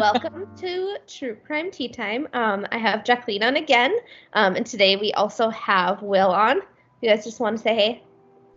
[0.00, 2.26] welcome to True Crime Tea Time.
[2.32, 3.94] Um, I have Jacqueline on again,
[4.32, 6.62] um, and today we also have Will on.
[7.02, 8.02] You guys just want to say hey?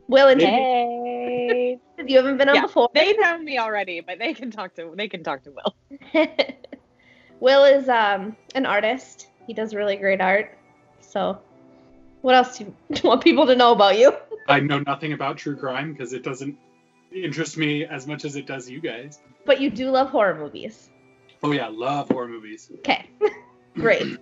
[0.08, 1.80] Will and Hey.
[2.06, 2.90] you haven't been on Yeah, before.
[2.94, 5.76] they know me already, but they can talk to they can talk to Will.
[7.42, 9.28] Will is um, an artist.
[9.46, 10.58] He does really great art.
[11.02, 11.42] So,
[12.22, 14.14] what else do you want people to know about you?
[14.48, 16.58] I know nothing about true crime because it doesn't
[17.14, 19.20] interest me as much as it does you guys.
[19.46, 20.90] But you do love horror movies.
[21.44, 22.72] Oh yeah, love horror movies.
[22.80, 23.10] Okay,
[23.76, 24.18] great.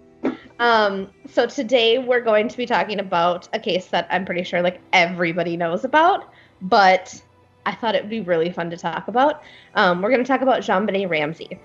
[0.60, 4.62] Um, so today we're going to be talking about a case that I'm pretty sure
[4.62, 7.22] like everybody knows about, but
[7.68, 9.44] I thought it would be really fun to talk about.
[9.76, 11.60] Um, we're going to talk about JonBenet Ramsey.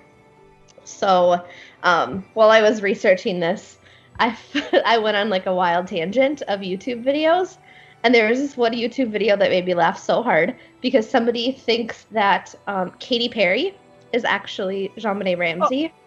[0.85, 1.43] So
[1.83, 3.79] um, while I was researching this,
[4.19, 4.37] I
[4.85, 7.57] I went on like a wild tangent of YouTube videos,
[8.03, 11.53] and there was this one YouTube video that made me laugh so hard because somebody
[11.53, 13.75] thinks that um, Katy Perry
[14.13, 15.39] is actually JonBenet oh.
[15.39, 15.93] Ramsey.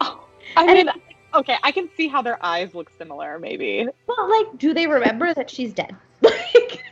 [0.00, 0.90] Oh, I And mean,
[1.34, 3.86] okay, I can see how their eyes look similar, maybe.
[4.06, 5.94] Well, like, do they remember that she's dead?
[6.22, 6.84] Like,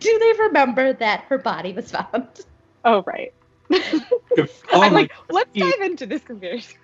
[0.00, 2.26] do they remember that her body was found?
[2.84, 3.32] Oh right.
[3.70, 6.76] If- I'm oh, like, let's he- dive into this conspiracy.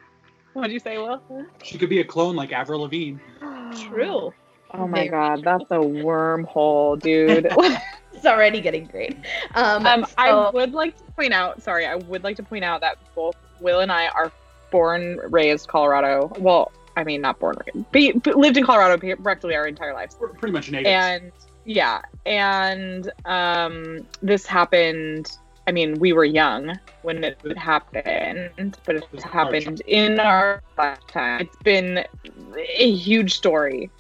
[0.53, 1.21] What'd you say, Will?
[1.63, 3.19] she could be a clone like Avril Lavigne.
[3.89, 4.33] True.
[4.73, 7.49] Oh my Very god, that's a wormhole, dude.
[8.25, 9.19] It's already getting great.
[9.55, 12.81] Um, um, I would like to point out, sorry, I would like to point out
[12.81, 14.33] that both Will and I are
[14.71, 16.33] born, raised Colorado.
[16.39, 17.59] Well, I mean, not born,
[17.93, 20.17] raised, but, but lived in Colorado practically our entire lives.
[20.19, 20.89] We're pretty much natives.
[20.89, 21.33] and
[21.67, 29.23] yeah and um this happened i mean we were young when it happened but it
[29.23, 32.05] happened in our lifetime it's been
[32.57, 33.91] a huge story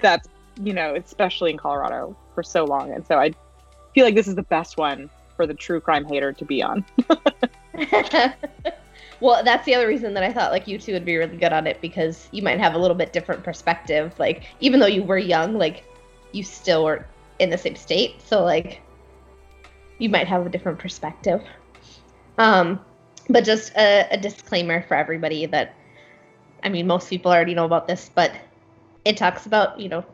[0.00, 0.28] that's
[0.62, 3.30] you know especially in colorado for so long and so i
[3.94, 6.84] feel like this is the best one for the true crime hater to be on
[9.20, 11.52] well, that's the other reason that I thought like you two would be really good
[11.52, 14.14] on it because you might have a little bit different perspective.
[14.18, 15.84] Like, even though you were young, like
[16.32, 17.06] you still were
[17.38, 18.80] in the same state, so like
[19.98, 21.42] you might have a different perspective.
[22.38, 22.80] Um,
[23.28, 25.74] but just a, a disclaimer for everybody that
[26.62, 28.32] I mean, most people already know about this, but
[29.04, 30.04] it talks about you know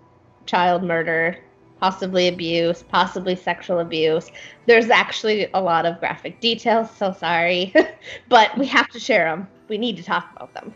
[0.46, 1.38] child murder,
[1.80, 4.30] possibly abuse, possibly sexual abuse.
[4.66, 7.74] There's actually a lot of graphic details, so sorry,
[8.28, 9.48] but we have to share them.
[9.68, 10.74] We need to talk about them.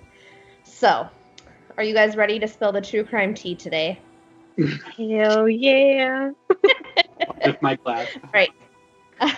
[0.62, 1.08] So,
[1.76, 4.00] are you guys ready to spill the true crime tea today?
[4.96, 6.30] hell yeah
[7.44, 8.08] with my class.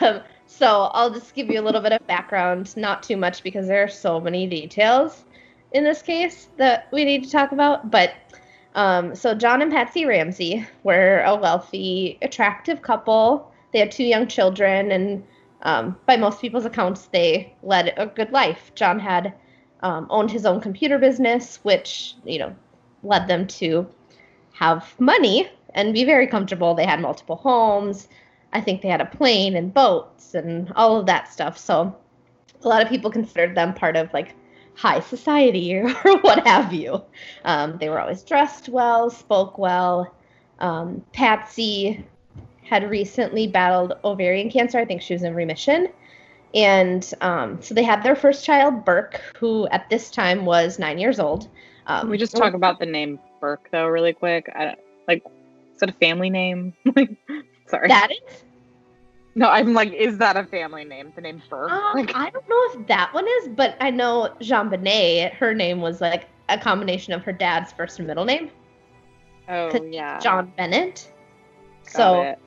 [0.00, 3.66] Um, so I'll just give you a little bit of background, not too much because
[3.66, 5.26] there are so many details
[5.72, 7.90] in this case that we need to talk about.
[7.90, 8.14] But
[8.76, 13.50] um, so John and Patsy Ramsey were a wealthy, attractive couple.
[13.72, 15.24] They had two young children, and
[15.62, 18.70] um, by most people's accounts, they led a good life.
[18.74, 19.34] John had
[19.80, 22.54] um, owned his own computer business, which you know
[23.02, 23.88] led them to
[24.52, 26.74] have money and be very comfortable.
[26.74, 28.08] They had multiple homes.
[28.52, 31.58] I think they had a plane and boats and all of that stuff.
[31.58, 31.94] So
[32.62, 34.34] a lot of people considered them part of like
[34.76, 35.88] high society or
[36.20, 37.02] what have you.
[37.44, 40.14] Um, they were always dressed well, spoke well.
[40.60, 42.04] Um, Patsy
[42.62, 44.78] had recently battled ovarian cancer.
[44.78, 45.88] I think she was in remission.
[46.54, 50.98] And um, so they had their first child, Burke, who at this time was nine
[50.98, 51.48] years old.
[51.86, 54.76] Um, Can we just talk about the name burke though really quick I
[55.06, 55.22] like
[55.74, 56.72] is that a family name
[57.66, 58.42] sorry that is
[59.38, 61.12] No, I'm like, is that a family name?
[61.14, 61.70] The name Burke?
[61.70, 65.82] Um, like, I don't know if that one is, but I know JonBenet, her name
[65.82, 68.50] was like a combination of her dad's first and middle name,
[69.50, 71.12] oh 'cause yeah, John Bennett.
[71.84, 72.38] Got So, it.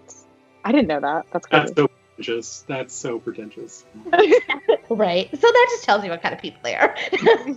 [0.66, 1.28] I didn't know that.
[1.32, 2.66] That's That's so pretentious.
[2.68, 3.86] That's so pretentious.
[4.90, 5.30] right.
[5.32, 6.96] So that just tells you what kind of people they are.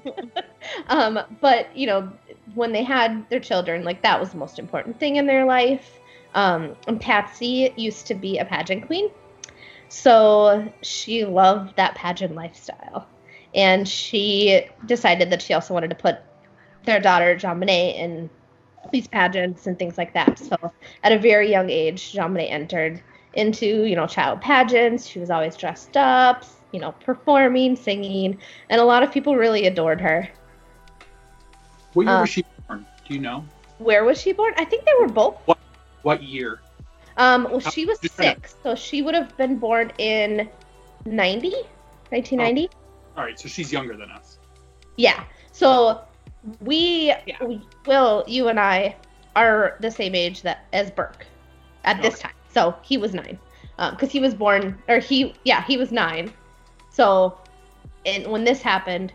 [0.88, 2.12] um, but, you know,
[2.54, 5.98] when they had their children, like that was the most important thing in their life.
[6.34, 9.08] Um, and Patsy used to be a pageant queen.
[9.92, 13.06] So she loved that pageant lifestyle.
[13.54, 16.16] And she decided that she also wanted to put
[16.86, 18.30] their daughter, JonBenet, in
[18.90, 20.38] these pageants and things like that.
[20.38, 20.56] So
[21.04, 23.02] at a very young age, JonBenet entered
[23.34, 25.06] into, you know, child pageants.
[25.06, 28.38] She was always dressed up, you know, performing, singing,
[28.70, 30.26] and a lot of people really adored her.
[31.92, 32.86] What year Uh, was she born?
[33.06, 33.44] Do you know?
[33.76, 34.54] Where was she born?
[34.56, 35.36] I think they were both.
[36.00, 36.60] What year?
[37.16, 40.48] Um, well, she was six, so she would have been born in
[41.06, 41.50] 90,
[42.10, 42.68] 1990.
[43.16, 44.38] All right, so she's younger than us.
[44.96, 45.24] Yeah.
[45.52, 46.02] So
[46.60, 47.36] we, Yeah.
[47.44, 48.96] we, Will, you and I
[49.36, 51.26] are the same age that as Burke
[51.84, 52.22] at this Okay.
[52.22, 52.32] time.
[52.48, 53.38] So he was nine,
[53.90, 56.32] because he was born, or he, yeah, he was nine.
[56.90, 57.38] So
[58.04, 59.12] and when this happened,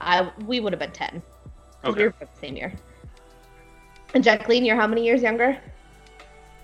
[0.00, 1.22] I we would have been ten.
[1.82, 2.04] 'cause We Okay.
[2.04, 2.72] were the same year.
[4.14, 5.58] And Jacqueline, you're how many years younger?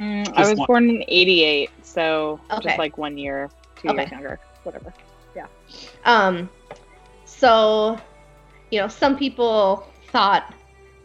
[0.01, 0.67] Mm, I was one.
[0.67, 2.63] born in '88, so Okay.
[2.63, 4.93] just like one year, two years younger, whatever.
[5.35, 5.47] Yeah.
[6.05, 6.49] Um,
[7.25, 7.99] so,
[8.71, 10.55] you know, some people thought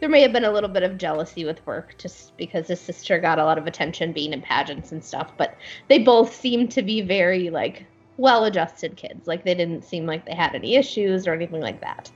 [0.00, 3.18] there may have been a little bit of jealousy with Burke just because his sister
[3.18, 5.56] got a lot of attention being in pageants and stuff, but
[5.88, 7.86] they both seemed to be very, like,
[8.16, 9.26] well adjusted kids.
[9.26, 12.10] Like, they didn't seem like they had any issues or anything like that.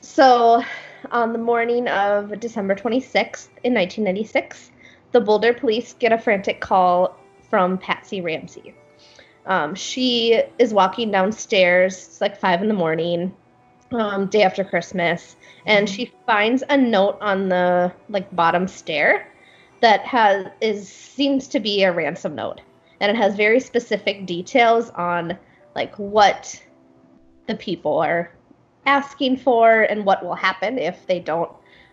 [0.00, 0.62] So,
[1.10, 4.70] on the morning of December 26th in 1996,
[5.12, 7.16] the Boulder police get a frantic call
[7.48, 8.74] from Patsy Ramsey.
[9.46, 11.96] Um, she is walking downstairs.
[11.96, 13.34] It's like five in the morning,
[13.92, 15.36] um, day after Christmas,
[15.66, 19.32] and she finds a note on the like bottom stair
[19.80, 22.60] that has is seems to be a ransom note,
[23.00, 25.36] and it has very specific details on
[25.74, 26.62] like what
[27.46, 28.32] the people are
[28.86, 31.50] asking for and what will happen if they don't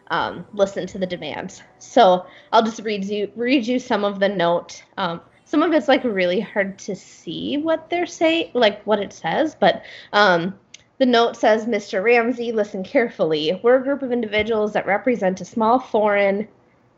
[0.10, 1.62] um, listen to the demands.
[1.80, 4.84] So I'll just read you read you some of the note.
[4.98, 9.14] Um, some of it's like really hard to see what they're saying, like what it
[9.14, 10.60] says, but um,
[10.98, 12.04] the note says, Mr.
[12.04, 13.60] Ramsey, listen carefully.
[13.64, 16.48] We're a group of individuals that represent a small foreign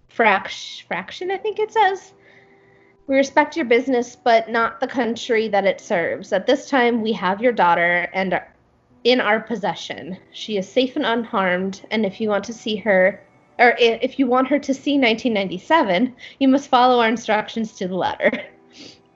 [0.09, 2.13] frac- fraction, I think it says.
[3.07, 6.31] We respect your business, but not the country that it serves.
[6.31, 8.39] At this time, we have your daughter and
[9.03, 10.17] in our possession.
[10.31, 13.21] She is safe and unharmed, and if you want to see her,
[13.57, 17.95] or if you want her to see 1997, you must follow our instructions to the
[17.95, 18.31] letter.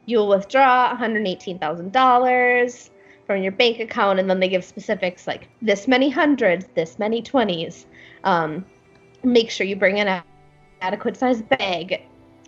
[0.05, 2.89] You will withdraw $118,000
[3.25, 7.21] from your bank account, and then they give specifics like this many hundreds, this many
[7.21, 7.85] 20s.
[8.25, 8.65] Um,
[9.23, 10.21] make sure you bring an
[10.81, 12.01] adequate size bag.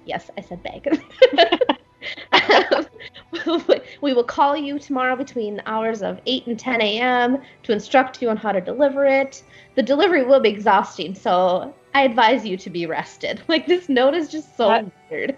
[0.06, 1.02] Yes, I said bag.
[4.02, 7.42] we will call you tomorrow between the hours of 8 and 10 a.m.
[7.64, 9.44] to instruct you on how to deliver it.
[9.76, 13.42] The delivery will be exhausting, so I advise you to be rested.
[13.48, 15.36] Like, this note is just so That- weird.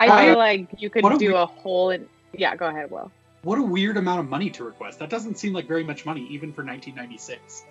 [0.00, 1.90] I Uh, feel like you could what a do weird- a whole.
[1.90, 3.10] In- yeah, go ahead, Will.
[3.42, 4.98] What a weird amount of money to request.
[4.98, 7.64] That doesn't seem like very much money, even for 1996.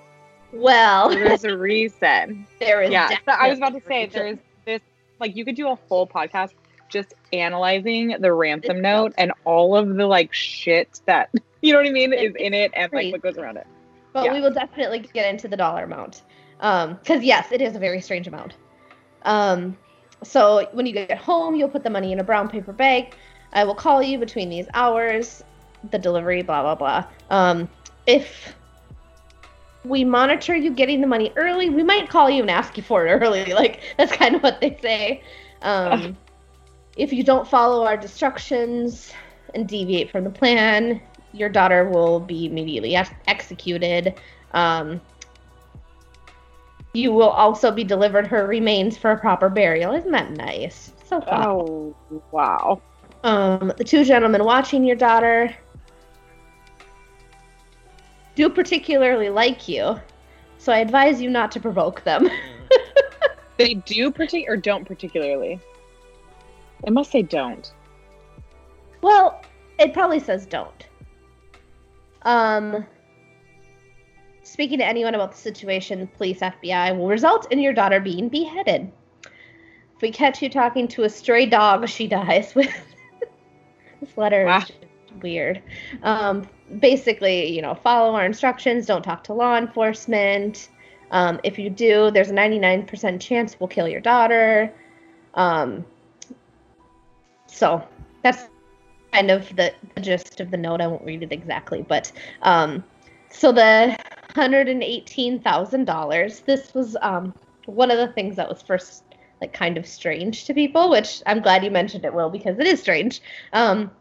[0.53, 2.45] Well, There's a reason.
[2.59, 2.91] there is.
[2.91, 4.81] yeah, so I was about to say there's this
[5.19, 6.53] like you could do a whole podcast
[6.93, 11.29] just analyzing the ransom note and all of the like shit that
[11.61, 13.67] you know what I mean is in it and like what goes around it.
[14.13, 14.33] but yeah.
[14.33, 16.21] we will definitely get into the dollar amount.
[16.59, 18.55] Um, because yes, it is a very strange amount.
[19.23, 19.77] Um,
[20.23, 23.15] so when you get home, you'll put the money in a brown paper bag.
[23.51, 25.43] I will call you between these hours.
[25.91, 27.05] The delivery, blah blah blah.
[27.29, 27.67] Um,
[28.07, 28.55] if
[29.83, 33.05] we monitor you getting the money early, we might call you and ask you for
[33.05, 33.53] it early.
[33.53, 35.23] Like that's kind of what they say.
[35.61, 36.17] Um,
[36.95, 39.11] if you don't follow our instructions
[39.53, 41.01] and deviate from the plan,
[41.31, 44.19] your daughter will be immediately ex- executed.
[44.51, 45.01] Um,
[46.93, 49.93] you will also be delivered her remains for a proper burial.
[49.93, 50.93] Isn't that nice?
[51.05, 51.95] So thoughtful.
[52.11, 52.81] Oh wow.
[53.23, 55.55] Um, the two gentlemen watching your daughter
[58.35, 59.99] do particularly like you,
[60.57, 62.29] so I advise you not to provoke them.
[63.57, 65.59] They do partic or don't particularly.
[66.85, 67.71] It must say don't.
[69.01, 69.41] well,
[69.79, 70.87] it probably says don't.
[72.23, 72.85] Um,
[74.43, 78.91] speaking to anyone about the situation, police, FBI will result in your daughter being beheaded.
[79.95, 82.53] If we catch you talking to a stray dog, she dies.
[82.55, 82.69] With
[83.99, 84.59] this letter Wow.
[84.59, 84.79] is just
[85.21, 85.61] weird.
[86.03, 86.47] Um,
[86.79, 88.85] basically, you know, follow our instructions.
[88.85, 90.69] Don't talk to law enforcement.
[91.11, 94.73] Um, if you do, there's a 99% chance we'll kill your daughter.
[95.35, 95.85] Um,
[97.53, 97.87] so
[98.23, 98.49] that's
[99.11, 100.81] kind of the, the gist of the note.
[100.81, 102.83] I won't read it exactly, but um,
[103.29, 103.95] so the
[104.35, 106.39] hundred and eighteen thousand dollars.
[106.41, 107.33] This was um,
[107.65, 109.03] one of the things that was first
[109.39, 112.65] like kind of strange to people, which I'm glad you mentioned it, Will, because it
[112.65, 113.21] is strange.
[113.53, 113.91] Um,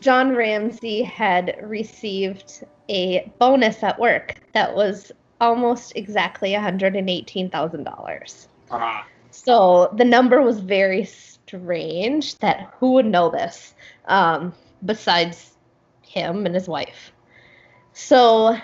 [0.00, 8.46] John Ramsey had received a bonus at work that was almost exactly $118,000.
[8.70, 13.74] Ah, So the number was very strange that who would know this
[14.06, 15.50] um, besides
[16.02, 17.12] him and his wife.
[17.92, 18.56] So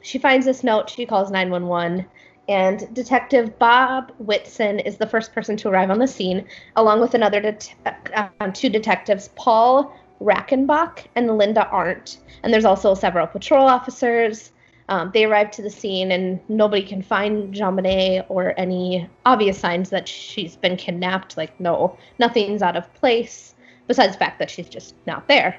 [0.00, 2.06] she finds this note, she calls 911,
[2.48, 7.14] and Detective Bob Whitson is the first person to arrive on the scene, along with
[7.14, 12.18] another uh, two detectives, Paul Reichenbach and Linda Arndt.
[12.42, 14.52] And there's also several patrol officers.
[14.92, 19.88] Um, they arrive to the scene, and nobody can find JonBenet or any obvious signs
[19.88, 21.38] that she's been kidnapped.
[21.38, 23.54] Like, no, nothing's out of place,
[23.86, 25.58] besides the fact that she's just not there,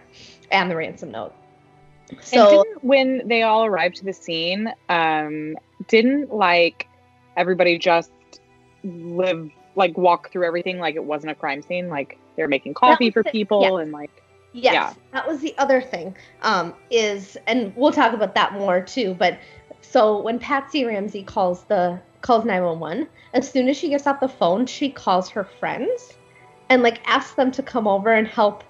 [0.52, 1.34] and the ransom note.
[2.22, 5.56] So when they all arrived to the scene, um,
[5.88, 6.88] didn't like
[7.36, 8.12] everybody just
[8.84, 11.90] live like walk through everything like it wasn't a crime scene?
[11.90, 14.12] Like they're making coffee for people and like
[14.54, 14.94] Yes, Yeah.
[15.12, 16.16] that was the other thing.
[16.42, 19.16] Um, is and we'll talk about that more too.
[19.18, 19.40] But
[19.82, 24.08] so when Patsy Ramsey calls the calls nine one one, as soon as she gets
[24.08, 26.14] off the phone, she calls her friends
[26.70, 28.64] and like asks them to come over and help,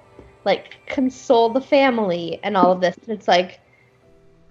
[0.45, 2.95] like console the family and all of this.
[2.97, 3.59] And it's like,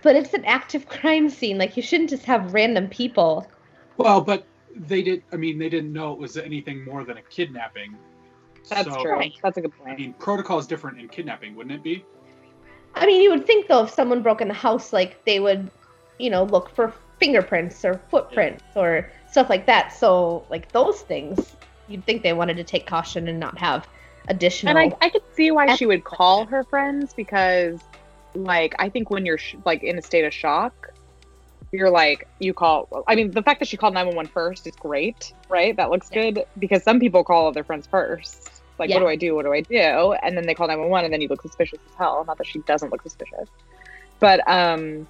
[0.03, 1.57] but it's an active crime scene.
[1.59, 3.51] Like you shouldn't just have random people.
[3.97, 5.23] Well, but they did.
[5.33, 7.97] I mean, they didn't know it was anything more than a kidnapping.
[8.69, 9.23] That's So, true.
[9.43, 9.91] That's a good point.
[9.91, 12.05] I mean, protocol is different in kidnapping, wouldn't it be?
[12.95, 15.71] I mean, you would think though, if someone broke in the house, like they would,
[16.19, 19.93] you know, look for fingerprints or footprints or stuff like that.
[19.93, 21.57] So, like those things,
[21.89, 23.87] you'd think they wanted to take caution and not have
[24.29, 24.77] additional.
[24.77, 27.81] And I, I could see why she would call her friends because,
[28.35, 30.75] like, I think when you're sh- like in a state of shock,
[31.73, 33.05] you're like you call.
[33.09, 35.75] I mean, the fact that she called 911 first is great, right?
[35.77, 36.31] That looks Yeah.
[36.31, 38.51] good because some people call their friends first.
[38.79, 38.97] Like, Yeah.
[38.97, 39.35] what do I do?
[39.35, 40.13] What do I do?
[40.23, 42.25] And then they call 911, and then you look suspicious as hell.
[42.27, 43.49] Not that she doesn't look suspicious,
[44.19, 45.07] but um,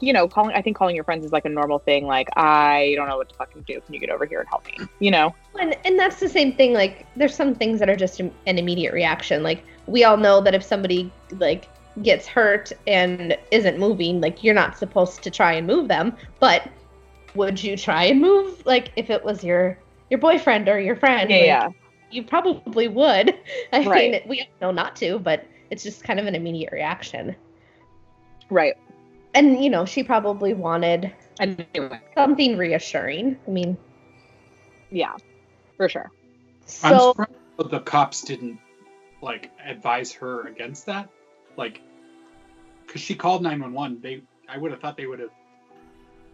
[0.00, 0.54] you know, calling.
[0.54, 2.06] I think calling your friends is like a normal thing.
[2.06, 3.80] Like, I don't know what to fucking do.
[3.80, 4.86] Can you get over here and help me?
[5.00, 5.34] You know?
[5.60, 6.72] and, and that's the same thing.
[6.72, 9.42] Like, there's some things that are just an immediate reaction.
[9.42, 11.68] Like, we all know that if somebody like
[12.02, 16.16] gets hurt and isn't moving, like you're not supposed to try and move them.
[16.38, 16.68] But
[17.34, 18.64] would you try and move?
[18.66, 19.78] Like, if it was your
[20.10, 21.28] your boyfriend or your friend?
[21.28, 21.68] Yeah, like, yeah.
[22.10, 23.34] You probably would.
[23.72, 24.10] I Right.
[24.12, 27.36] mean, we know not to, but it's just kind of an immediate reaction.
[28.50, 28.74] Right.
[29.34, 33.38] And you know, she probably wanted Anyway, something reassuring.
[33.46, 33.76] I mean,
[34.90, 35.14] yeah,
[35.76, 36.10] for sure.
[36.82, 37.32] I'm so surprised
[37.70, 38.58] the cops didn't
[39.20, 41.08] like advise her against that.
[41.56, 41.80] Like,
[42.86, 44.00] because she called 911.
[44.00, 45.30] They, I would have thought they would have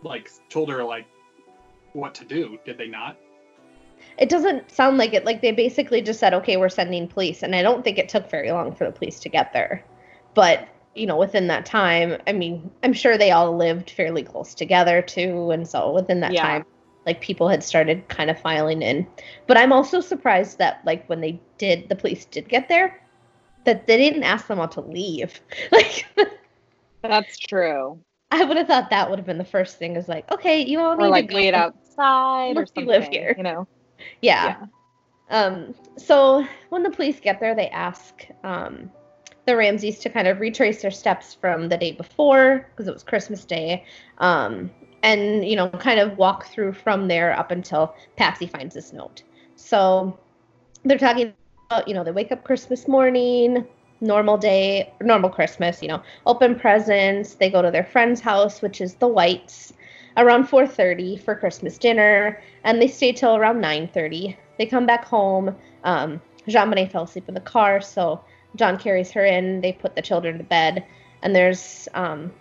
[0.03, 1.07] like told her like
[1.95, 2.59] what to do.
[2.65, 3.17] Did they not?
[4.19, 5.25] It doesn't sound like it.
[5.25, 8.31] Like they basically just said, "Okay, we're sending police," and I don't think it took
[8.31, 9.85] very long for the police to get there.
[10.35, 14.55] But you know, within that time, I mean, I'm sure they all lived fairly close
[14.55, 16.37] together too, and so within that Yeah.
[16.37, 16.65] time,
[17.07, 19.07] like people had started kind of filing in.
[19.47, 23.01] But I'm also surprised that like when they did, the police did get there,
[23.65, 25.41] that they didn't ask them all to leave.
[25.73, 26.07] Like
[27.03, 28.03] That's true.
[28.31, 29.97] I would have thought that would have been the first thing.
[29.97, 31.35] Is like, okay, you all need Or like to go.
[31.35, 32.87] wait outside or something.
[32.87, 33.37] live here.
[33.37, 33.69] You know.
[34.21, 34.67] Yeah.
[35.31, 38.91] Um, so when the police get there, they ask um,
[39.47, 43.03] the Ramseys to kind of retrace their steps from the day before because it was
[43.03, 43.85] Christmas Day,
[44.19, 44.71] um,
[45.03, 49.23] and you know, kind of walk through from there up until Patsy finds this note.
[49.57, 50.19] So
[50.85, 51.33] they're talking
[51.71, 53.67] about, you know, they wake up Christmas morning,
[54.01, 57.35] normal day, normal Christmas, you know, open presents.
[57.35, 59.73] They go to their friend's house, which is the Whites,
[60.17, 64.37] around 4:30 for Christmas dinner, and they stay till around 9:30.
[64.59, 65.57] They come back home.
[65.83, 68.25] Um, JonBenet fell asleep in the car, so
[68.57, 69.61] John carries her in.
[69.61, 70.85] They put the children to bed,
[71.23, 72.33] and there's, um,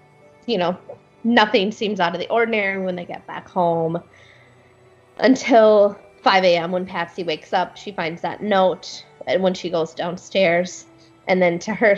[0.46, 0.77] you know,
[1.24, 4.01] nothing seems out of the ordinary when they get back home
[5.18, 6.72] until 5 a.m.
[6.72, 7.77] when Patsy wakes up.
[7.77, 10.86] She finds that note, and when she goes downstairs,
[11.27, 11.96] and then to her,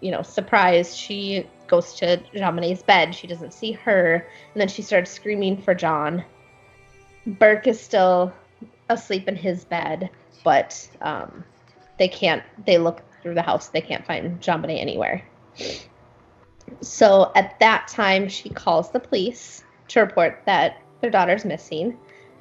[0.00, 3.14] you know, surprise, she goes to Bonnet's bed.
[3.14, 6.24] She doesn't see her, and then she starts screaming for John.
[7.26, 8.32] Burke is still
[8.88, 10.10] asleep in his bed,
[10.44, 11.44] but um,
[11.98, 12.42] they can't.
[12.64, 13.68] They look through the house.
[13.68, 15.24] They can't find Bonnet anywhere.
[16.80, 21.96] So at that time, she calls the police to report that their daughter's missing,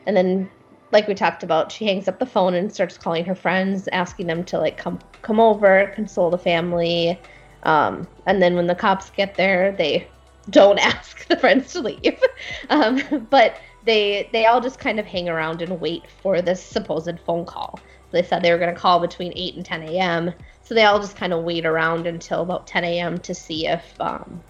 [0.05, 0.50] and then,
[0.91, 4.27] like we talked about, she hangs up the phone and starts calling her friends, asking
[4.27, 7.20] them to like come come over, console the family.
[7.65, 10.07] Um, and then when the cops get there, they
[10.50, 12.19] don't ask the friends to leave,
[12.69, 17.19] um, but they they all just kind of hang around and wait for this supposed
[17.25, 17.79] phone call.
[18.12, 20.34] They said they were going to call between 8 and 10 a.m.
[20.63, 23.17] So they all just kind of wait around until about 10 a.m.
[23.19, 24.41] to see if um,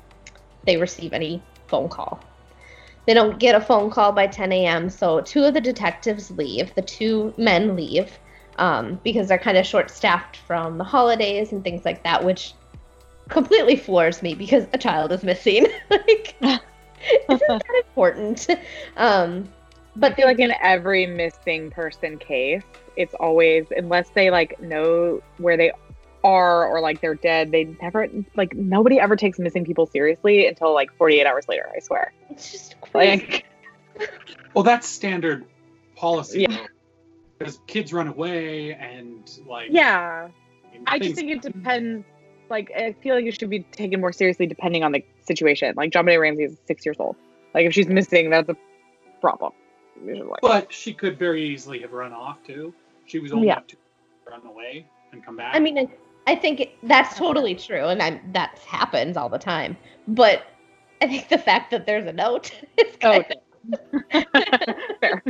[0.66, 2.20] they receive any phone call.
[3.08, 4.90] They don't get a phone call by 10 a.m.
[4.90, 6.76] So two of the detectives leave.
[6.76, 8.20] The two men leave
[8.58, 12.54] um, because they're kind of short staffed from the holidays and things like that, which
[13.30, 15.68] completely floors me because a child is missing.
[15.90, 16.62] like, isn't
[17.30, 18.48] that important?
[18.98, 19.50] Um,
[19.96, 22.64] but I feel like in every missing person case,
[22.96, 25.72] it's always unless they like know where they
[26.24, 30.74] are or like they're dead, they never like nobody ever takes missing people seriously until
[30.74, 32.14] like 48 hours later, I swear.
[32.30, 33.26] it's just crazy.
[33.26, 33.46] Like
[34.54, 35.46] Well, that's standard
[35.96, 36.46] policy.
[36.50, 36.66] Yeah.
[37.38, 40.30] Because kids run away and like yeah,
[40.88, 42.06] I just think it depends
[42.50, 45.74] like I feel like it should be taken more seriously depending on the situation.
[45.76, 47.16] Like JonBenet Ramsey is six years old.
[47.54, 48.56] Like if she's missing, that's a
[49.22, 49.54] problem.
[50.04, 50.30] usually.
[50.42, 52.74] But she could very easily have run off too.
[53.06, 53.56] She was only Yeah.
[53.58, 53.78] up to
[54.30, 55.56] run away and come back.
[55.56, 55.90] I mean, I-
[56.28, 59.78] I think that's totally true, and I, that happens all the time.
[60.08, 60.44] But
[61.00, 64.26] I think the fact that there's a note is Oh, kind
[65.02, 65.24] fair.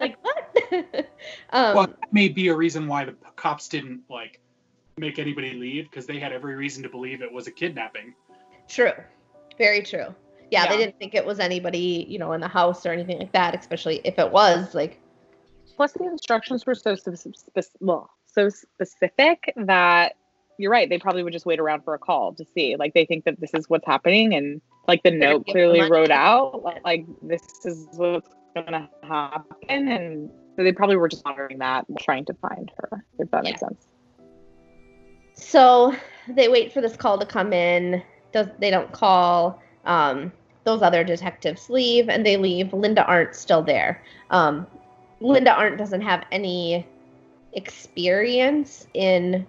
[0.00, 0.56] like what?
[1.50, 4.40] um, well, that may be a reason why the cops didn't like
[4.98, 8.14] make anybody leave because they had every reason to believe it was a kidnapping.
[8.68, 8.92] True.
[9.58, 10.14] Very true.
[10.50, 13.32] Yeah, they didn't think it was anybody, you know, in the house or anything like
[13.32, 15.00] that, especially if it was like
[15.76, 20.14] Plus, the instructions were so spe- spe- well, so specific that
[20.58, 20.88] you're right.
[20.88, 22.76] They probably would just wait around for a call to see.
[22.76, 26.10] Like they think that this is what's happening, and like the They're note clearly wrote
[26.10, 31.86] out, like this is what's gonna happen, and so they probably were just monitoring that,
[32.00, 33.04] trying to find her.
[33.18, 33.86] If that makes sense.
[35.34, 35.94] So
[36.28, 38.02] they wait for this call to come in.
[38.32, 39.60] Does they don't call.
[39.84, 40.32] Um,
[40.64, 42.72] those other detectives leave and they leave.
[42.72, 44.02] Linda Arndt still there.
[44.30, 44.66] Um,
[45.20, 46.86] Linda Arndt doesn't have any
[47.52, 49.46] experience in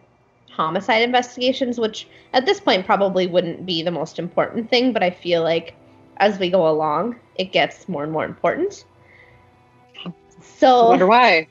[0.50, 5.10] homicide investigations, which at this point probably wouldn't be the most important thing, but I
[5.12, 5.76] feel like
[6.18, 8.86] as we go along, it gets more and more important.
[10.06, 11.48] I So wonder why.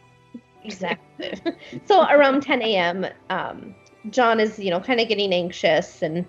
[0.64, 1.32] exactly.
[1.84, 3.74] so around 10 a.m., um,
[4.10, 6.26] John is, you know, kind of getting anxious, and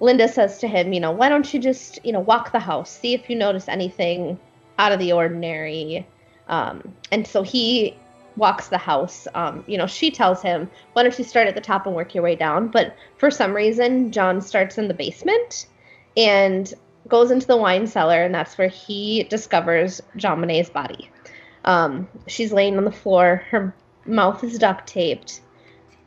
[0.00, 2.90] Linda says to him, you know, why don't you just, you know, walk the house,
[2.90, 4.38] see if you notice anything
[4.78, 6.06] out of the ordinary.
[6.48, 7.96] Um, and so he
[8.36, 9.26] walks the house.
[9.34, 12.14] Um, you know, she tells him, why don't you start at the top and work
[12.14, 12.68] your way down?
[12.68, 15.66] But for some reason, John starts in the basement
[16.16, 16.72] and
[17.08, 21.10] goes into the wine cellar, and that's where he discovers JonBenet's body.
[21.64, 23.42] Um, she's laying on the floor.
[23.50, 25.40] Her mouth is duct taped.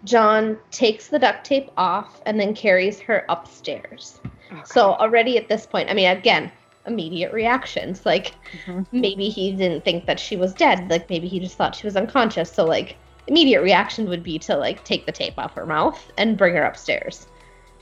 [0.03, 4.19] John takes the duct tape off and then carries her upstairs.
[4.63, 6.51] So already at this point, I mean, again,
[6.86, 8.05] immediate reactions.
[8.05, 8.33] Like
[8.65, 8.86] Mhm.
[8.91, 10.89] maybe he didn't think that she was dead.
[10.89, 12.51] Like maybe he just thought she was unconscious.
[12.51, 12.95] So like
[13.27, 16.63] immediate reaction would be to like take the tape off her mouth and bring her
[16.63, 17.27] upstairs.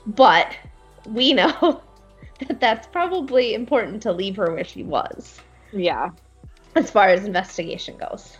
[0.06, 0.56] But
[1.08, 1.82] we know
[2.48, 5.40] that that's probably important to leave her where she was
[5.72, 6.10] yeah.
[6.74, 8.36] as far as investigation goes.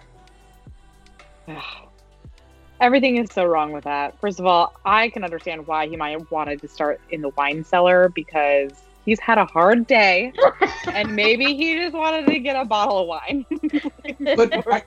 [2.81, 4.21] Everything is so wrong with that.
[4.21, 7.31] First of all, I can understand why he might have wanted to start in the
[7.31, 8.71] wine cellar because
[9.07, 10.33] he's had a hard day
[10.89, 13.47] and maybe he just wanted to get a bottle of wine.
[14.37, 14.85] But I,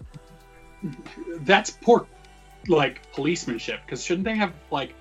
[1.39, 2.07] that's poor,
[2.67, 3.79] like policemanship.
[3.85, 4.93] Because shouldn't they have like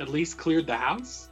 [0.00, 1.28] at least cleared the house?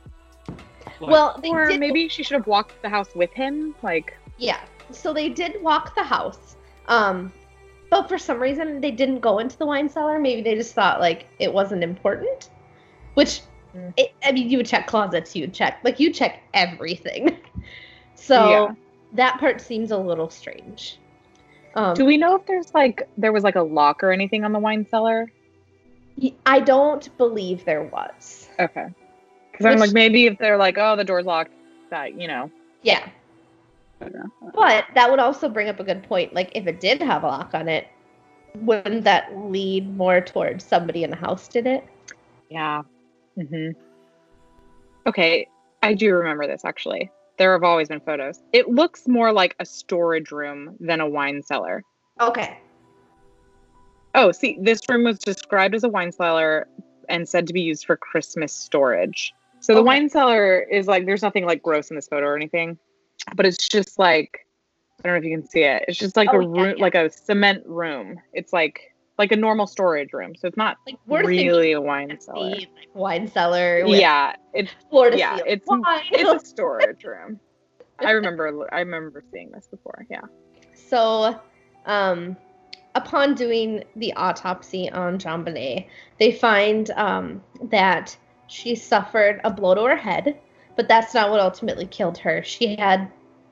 [1.01, 3.75] Like, well, they or did maybe she should have walked the house with him.
[3.83, 4.61] Like, Yeah.
[4.93, 6.57] So they did walk the house.
[6.87, 7.33] Um
[7.91, 10.19] but for some reason they didn't go into the wine cellar.
[10.19, 12.51] Maybe they just thought like it wasn't important.
[13.15, 13.43] Which
[13.77, 13.95] Mm.
[13.97, 17.37] it, I mean you would check closets, you would check like you check everything.
[18.17, 18.69] So Yeah.
[19.13, 20.99] that part seems a little strange.
[21.75, 24.53] Um do we know if there's like there was like a lock or anything on
[24.53, 25.33] the wine cellar?
[26.45, 28.49] I don't believe there was.
[28.59, 28.89] Okay.
[29.51, 31.53] Because I'm like maybe if they're like, oh, the door's locked,
[31.91, 32.51] that you know.
[32.83, 33.09] Yeah.
[34.01, 34.53] I don't know.
[34.55, 36.35] But that would also bring up a good point.
[36.35, 37.87] Like, if it did have a lock on it,
[38.57, 41.85] wouldn't that lead more towards somebody in the house did it?
[42.49, 42.83] Yeah.
[43.39, 43.79] Mm-hmm.
[45.07, 45.47] Okay,
[45.83, 47.11] I do remember this actually.
[47.39, 48.43] There have always been photos.
[48.53, 51.83] It looks more like a storage room than a wine cellar.
[52.21, 52.59] Okay.
[54.15, 56.69] Oh, see, this room was described as a wine cellar
[57.09, 59.33] and said to be used for Christmas storage.
[59.61, 59.87] So the Okay.
[59.87, 62.79] wine cellar is like there's nothing like gross in this photo or anything,
[63.35, 64.47] but it's just like
[65.03, 65.85] I don't know if you can see it.
[65.89, 66.83] It's just like Oh, a yeah, room, yeah.
[66.83, 68.21] like a cement room.
[68.33, 68.81] It's like
[69.19, 70.35] like a normal storage room.
[70.35, 72.51] So it's not Like, we're really a wine cellar.
[72.51, 73.85] like, wine cellar.
[73.87, 75.83] Yeah, it's to yeah, it's wine.
[76.11, 77.39] it's a storage room.
[77.99, 80.07] I remember I remember seeing this before.
[80.11, 80.23] Yeah.
[80.75, 81.39] So,
[81.87, 82.37] um,
[82.95, 85.87] upon doing the autopsy on JonBenet,
[86.19, 88.17] they find um, that
[88.49, 90.39] she suffered a blow to her head,
[90.77, 92.43] but that's not what ultimately killed her.
[92.43, 93.11] She had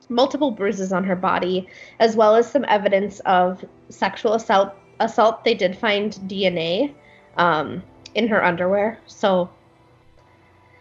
[0.09, 1.69] multiple bruises on her body,
[2.01, 4.75] as well as some evidence of sexual assault.
[5.01, 5.45] Assault.
[5.45, 6.93] They did find DNA
[7.37, 7.83] um,
[8.15, 9.49] in her underwear, so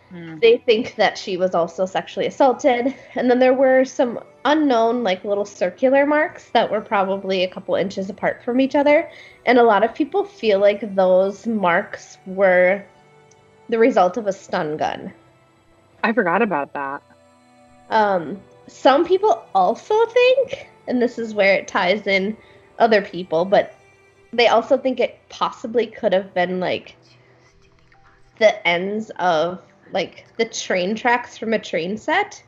[0.09, 0.39] Hmm.
[0.39, 5.25] they think that she was also sexually assaulted and then there were some unknown like
[5.25, 9.09] little circular marks that were probably a couple inches apart from each other
[9.45, 12.81] and a lot of people feel like those marks were
[13.67, 15.11] the result of a stun gun
[16.03, 17.01] I forgot about that.
[17.89, 22.35] um, some people also think and this is where it ties in
[22.79, 23.73] other people but
[24.33, 26.95] they also think it possibly could have been like
[28.39, 29.61] the ends of
[29.93, 32.43] like the train tracks from a train set,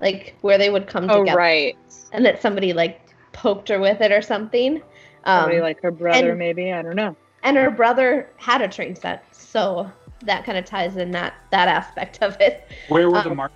[0.00, 1.76] like where they would come Oh together, right.
[2.12, 3.00] and that somebody like
[3.32, 4.82] poked her with it or something.
[5.24, 6.72] Um, Somebody like her brother, and- maybe.
[6.72, 7.14] I don't know.
[7.44, 9.90] and her brother had a train set, so
[10.26, 12.70] that kind of ties in that that aspect of it.
[12.88, 13.54] Where were the Um, marks?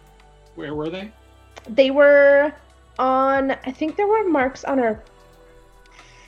[0.55, 1.13] Where were they?
[1.69, 2.53] They were
[2.99, 3.53] on.
[3.53, 5.05] I think there were marks on her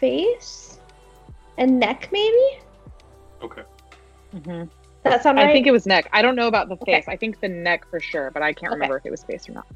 [0.01, 0.81] face
[1.59, 2.61] and neck, maybe.
[3.43, 3.63] Okay.
[4.33, 4.65] hmm
[5.05, 5.47] That sound right?
[5.49, 6.09] I think it was neck.
[6.13, 6.93] I don't know about the Okay.
[6.93, 7.09] face.
[7.09, 8.73] I think the neck for sure, but I can't Okay.
[8.73, 9.67] remember if it was face or not.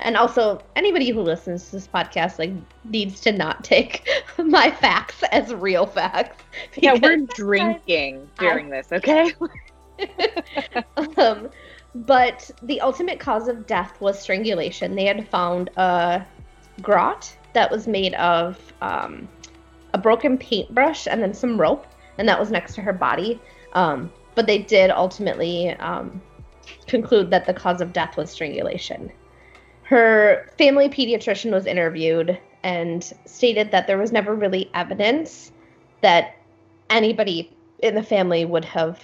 [0.00, 2.52] And also, anybody who listens to this podcast like
[2.84, 4.06] needs to not take
[4.38, 6.44] my facts as real facts.
[6.80, 9.34] Yeah, we're drinking during this, okay?
[11.16, 11.50] um,
[11.94, 14.94] but the ultimate cause of death was strangulation.
[14.94, 16.26] They had found a
[16.82, 19.28] garrote that was made of um,
[19.92, 21.86] a broken paintbrush and then some rope,
[22.18, 23.40] and that was next to her body.
[23.74, 26.20] Um, but they did ultimately um,
[26.86, 29.12] conclude that the cause of death was strangulation.
[29.84, 35.52] Her family pediatrician was interviewed and stated that there was never really evidence
[36.00, 36.36] that
[36.90, 39.00] anybody in the family would have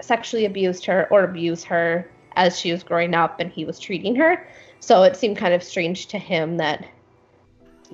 [0.00, 4.14] sexually abused her or abused her as she was growing up and he was treating
[4.16, 4.46] her.
[4.80, 6.86] So it seemed kind of strange to him that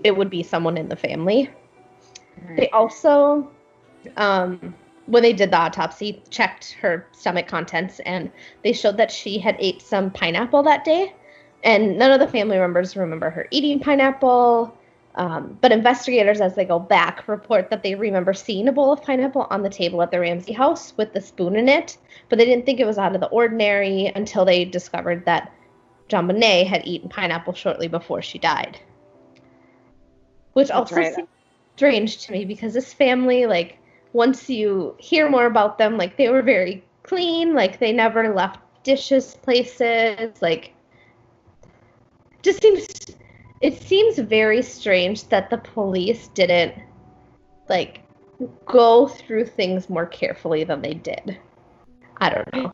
[0.04, 1.50] it would be someone in the family.
[2.56, 3.50] They also,
[4.16, 4.74] um,
[5.06, 8.30] when they did the autopsy, checked her stomach contents and
[8.62, 11.14] they showed that she had ate some pineapple that day.
[11.64, 14.76] And none of the family members remember her eating pineapple.
[15.16, 19.02] Um, but investigators, as they go back, report that they remember seeing a bowl of
[19.02, 21.96] pineapple on the table at the Ramsey house with the spoon in it,
[22.28, 25.52] but they didn't think it was out of the ordinary until they discovered that
[26.10, 28.78] JonBenet had eaten pineapple shortly before she died.
[30.52, 31.14] Which That's also right.
[31.14, 31.28] seems
[31.76, 33.78] strange to me because this family, like,
[34.12, 38.60] once you hear more about them, like, they were very clean, like, they never left
[38.82, 40.72] dishes places, like,
[42.42, 42.86] just seems
[43.60, 46.74] it seems very strange that the police didn't
[47.68, 48.00] like
[48.66, 51.38] go through things more carefully than they did.
[52.18, 52.72] I don't know.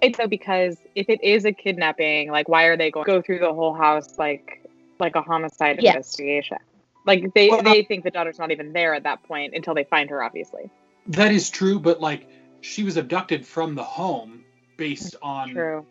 [0.00, 3.38] It's so because if it is a kidnapping, like why are they going go through
[3.38, 4.66] the whole house like
[4.98, 5.94] like a homicide Yes.
[5.94, 6.58] investigation?
[7.06, 9.84] Like they Well, they think the daughter's not even there at that point until they
[9.84, 10.70] find her, obviously.
[11.08, 12.28] That is true, but like
[12.60, 14.44] she was abducted from the home
[14.76, 15.86] based on True.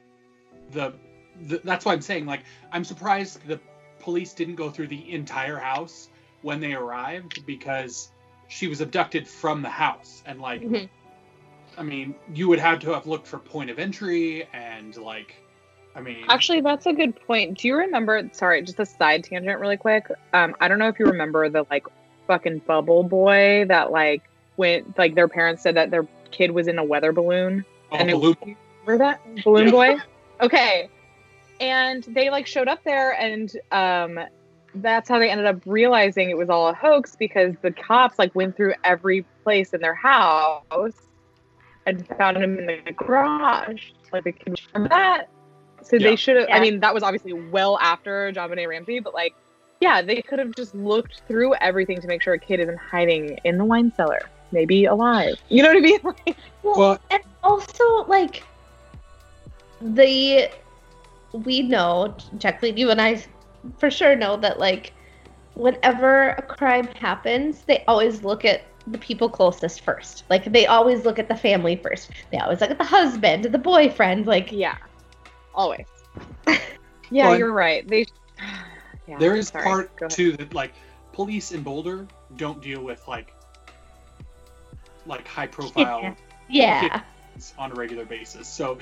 [0.71, 0.93] the,
[1.47, 3.59] the that's why I'm saying like I'm surprised the
[4.01, 6.09] police didn't go through the entire house
[6.41, 8.11] when they arrived because
[8.47, 10.89] she was abducted from the house and like Mhm.
[11.77, 15.35] I mean you would have to have looked for point of entry and like
[15.95, 17.57] I mean Actually, that's a good point.
[17.57, 18.29] Do you remember?
[18.33, 20.07] Sorry, just a side tangent, really quick.
[20.33, 21.85] Um, I don't know if you remember the like
[22.27, 24.23] fucking bubble boy that like
[24.55, 27.65] went like their parents said that their kid was in a weather balloon.
[27.91, 28.15] oh, and it-
[28.85, 29.71] Remember that balloon Yeah.
[29.71, 29.95] boy?
[30.41, 30.89] Okay,
[31.61, 34.19] and they like showed up there, and um,
[34.75, 38.33] that's how they ended up realizing it was all a hoax because the cops like
[38.35, 40.93] went through every place in their house
[41.85, 43.91] and found him in the garage.
[44.11, 45.29] Like they can remember that.
[45.83, 46.09] So Yeah.
[46.09, 46.49] they should have.
[46.49, 46.57] Yeah.
[46.57, 49.33] I mean, that was obviously well after JonBenet Ramsey, but like,
[49.79, 53.39] yeah, they could have just looked through everything to make sure a kid isn't hiding
[53.43, 55.35] in the wine cellar, maybe alive.
[55.49, 55.99] You know what I mean?
[56.03, 58.43] Like, Well, well and also like
[59.81, 60.49] the
[61.33, 63.23] we know, Jacqueline, you and I
[63.77, 64.93] for sure know that like
[65.53, 70.23] whenever a crime happens, they always look at the people closest first.
[70.29, 72.11] Like they always look at the family first.
[72.31, 74.27] They always look at the husband, the boyfriend.
[74.27, 74.77] Like yeah,
[75.53, 75.85] always.
[77.13, 77.87] Yeah, Well, you're right.
[77.87, 78.05] They.
[79.07, 79.65] Yeah, there is sorry.
[79.65, 80.15] part Go ahead.
[80.15, 80.73] too that like
[81.11, 83.33] police in Boulder don't deal with like
[85.05, 86.15] like high profile
[86.47, 87.01] yeah,
[87.57, 88.47] on a regular basis.
[88.47, 88.77] So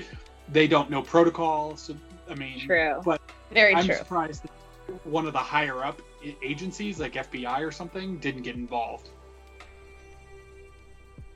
[0.52, 1.76] they don't know protocol.
[1.76, 1.96] So
[2.30, 3.00] I mean, True.
[3.04, 3.20] But
[3.52, 3.96] very I'm true.
[3.96, 6.00] surprised that one of the higher up
[6.42, 9.08] agencies, like FBI or something, didn't get involved.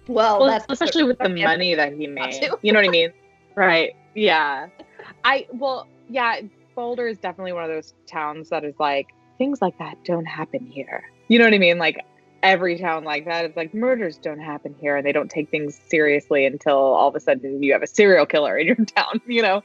[0.07, 1.47] Well, Well, that's especially with the Yeah.
[1.47, 2.49] money that he made.
[2.63, 3.13] You know what I mean?
[3.57, 3.95] Right.
[4.17, 4.67] Yeah.
[5.25, 6.41] I well, yeah.
[6.75, 9.07] Boulder is definitely one of those towns that is like
[9.39, 11.05] things like that don't happen here.
[11.29, 11.79] You know what I mean?
[11.79, 12.05] Like
[12.43, 15.81] every town like that, it's like murders don't happen here, and they don't take things
[15.89, 19.21] seriously until all of a sudden you have a serial killer in your town.
[19.29, 19.63] You know.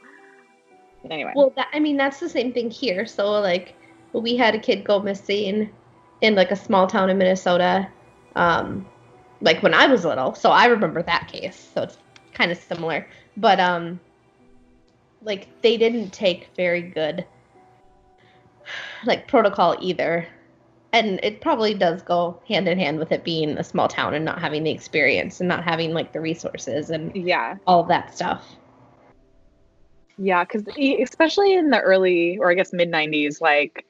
[1.08, 1.32] Anyway.
[1.34, 3.06] Well, that, I mean, that's the same thing here.
[3.06, 3.74] So, like,
[4.12, 5.70] we had a kid go missing
[6.20, 7.88] in like a small town in Minnesota,
[8.36, 8.86] um,
[9.40, 10.34] like when I was little.
[10.34, 11.70] So I remember that case.
[11.74, 11.98] So it's
[12.34, 14.00] kind of similar, but um,
[15.22, 17.24] like they didn't take very good
[19.04, 20.26] like protocol either,
[20.92, 24.24] and it probably does go hand in hand with it being a small town and
[24.24, 27.56] not having the experience and not having like the resources and yeah.
[27.66, 28.56] all that stuff.
[30.22, 30.64] Yeah, because
[31.02, 33.86] especially in the early or I guess mid '90s, like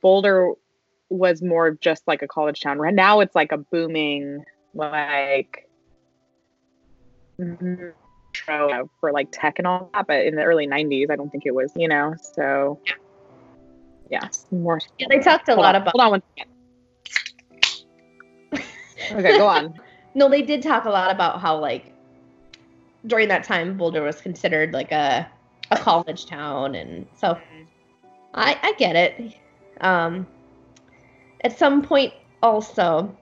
[0.00, 0.52] Boulder
[1.10, 2.78] was more just like a college town.
[2.78, 4.42] Right now, it's like a booming
[4.72, 5.68] like
[7.36, 10.06] for like tech and all that.
[10.06, 11.70] But in the early '90s, I don't think it was.
[11.76, 12.80] You know, so
[14.10, 14.80] yeah, more.
[14.98, 15.92] Yeah, they talked a lot on, about.
[15.92, 16.22] Hold on one
[18.52, 19.18] second.
[19.18, 19.78] okay, go on.
[20.16, 21.92] No, they did talk a lot about how like
[23.04, 25.28] during that time Boulder was considered like a
[25.70, 27.38] a college town, and so
[28.34, 29.34] I I get it.
[29.80, 30.26] Um,
[31.42, 33.14] at some point, also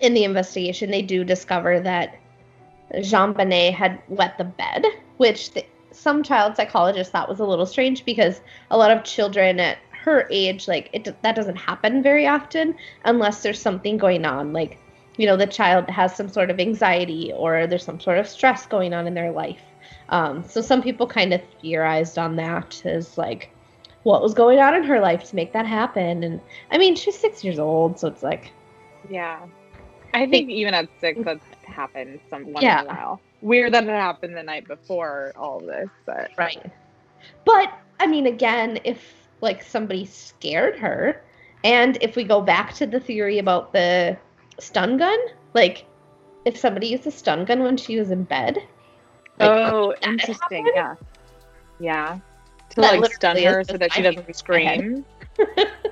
[0.00, 2.18] in the investigation, they do discover that
[2.94, 4.84] JonBenet had wet the bed,
[5.16, 9.58] which th- some child psychologists thought was a little strange because a lot of children
[9.60, 14.52] at her age, like it, that doesn't happen very often unless there's something going on,
[14.52, 14.78] like
[15.16, 18.66] you know the child has some sort of anxiety or there's some sort of stress
[18.66, 19.60] going on in their life.
[20.10, 23.50] Um, so some people kind of theorized on that as like
[24.04, 26.22] what was going on in her life to make that happen.
[26.24, 26.40] And
[26.70, 28.52] I mean, she's six years old, so it's like,
[29.10, 29.40] Yeah.
[30.14, 32.80] I think even at six, that happened some once Yeah.
[32.80, 33.20] in a while.
[33.42, 36.70] Weird that it happened the night before all of this, but right.
[37.44, 41.22] But I mean, again, if like somebody scared her,
[41.62, 44.16] and if we go back to the theory about the
[44.58, 45.18] stun gun,
[45.54, 45.84] like
[46.44, 48.58] if somebody used a stun gun when she was in bed,
[49.40, 50.70] like, oh, interesting.
[50.74, 50.94] Yeah,
[51.78, 52.18] yeah.
[52.70, 55.04] To That like stun her so that she doesn't scream.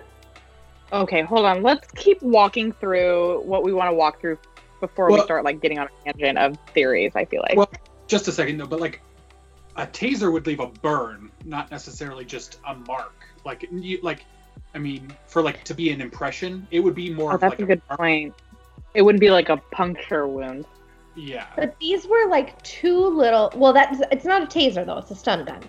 [0.93, 1.63] okay, hold on.
[1.63, 4.39] Let's keep walking through what we want to walk through
[4.81, 7.13] before we start like getting on a tangent of theories.
[7.15, 7.57] I feel like.
[7.57, 7.71] Well,
[8.07, 9.01] just a second though, but like
[9.77, 13.15] a taser would leave a burn, not necessarily just a mark.
[13.45, 14.25] Like you, like,
[14.75, 17.53] I mean, for like to be an impression, it would be more oh, of that's
[17.53, 18.01] like a good mark.
[18.01, 18.35] point.
[18.95, 20.65] It wouldn't be like a puncture wound.
[21.17, 21.47] Yeah.
[21.57, 23.51] But these were like two little.
[23.57, 25.61] Well, that's it's not a taser though; it's a stun gun.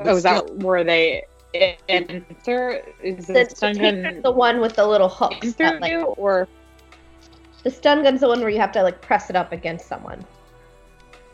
[0.00, 1.24] Oh, is that where they
[1.88, 2.82] enter?
[3.02, 5.46] Is The, the the stun taser's gun the one with the little hooks.
[5.46, 6.46] enter That, like, or
[7.62, 10.24] the stun gun's the one where you have to like press it up against someone.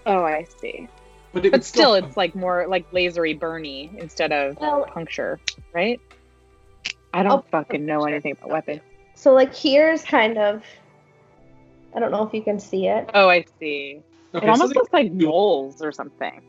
[0.07, 0.89] oh, I see.
[1.33, 5.39] But, it But would still, it's like more like lasery burny instead of Well, puncture,
[5.73, 6.01] right?
[7.15, 8.81] I don't Oh, fucking know anything about weapons.
[9.15, 10.63] so like here's kind of.
[11.95, 13.11] I don't know if you can see it.
[13.15, 14.03] Oh, I see.
[14.35, 16.41] okay, it almost so looks like moles or something.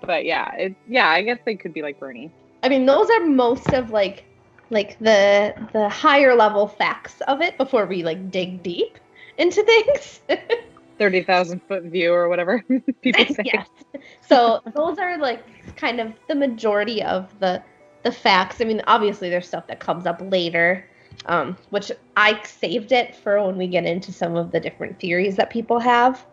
[0.00, 2.30] But yeah, it yeah, I guess they could be like Bernie.
[2.62, 4.24] I mean, those are most of like
[4.70, 8.98] like the the higher level facts of it before we like dig deep
[9.38, 10.20] into things.
[10.98, 12.62] Thirty thousand foot view or whatever
[13.02, 13.42] people say.
[13.44, 13.68] yes.
[14.20, 17.62] So those are like kind of the majority of the
[18.02, 18.60] the facts.
[18.60, 20.84] I mean, obviously there's stuff that comes up later,
[21.26, 25.36] um, which I saved it for when we get into some of the different theories
[25.36, 26.24] that people have.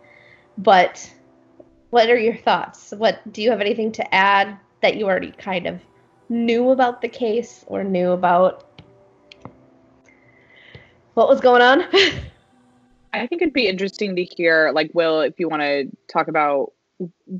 [0.58, 1.12] But
[1.90, 2.94] what are your thoughts?
[2.98, 5.80] What do you have anything to add that you already kind of
[6.30, 8.82] knew about the case or knew about
[11.14, 11.84] what was going on?
[13.14, 16.74] I think it'd be interesting to hear, like, Will, if you want to talk about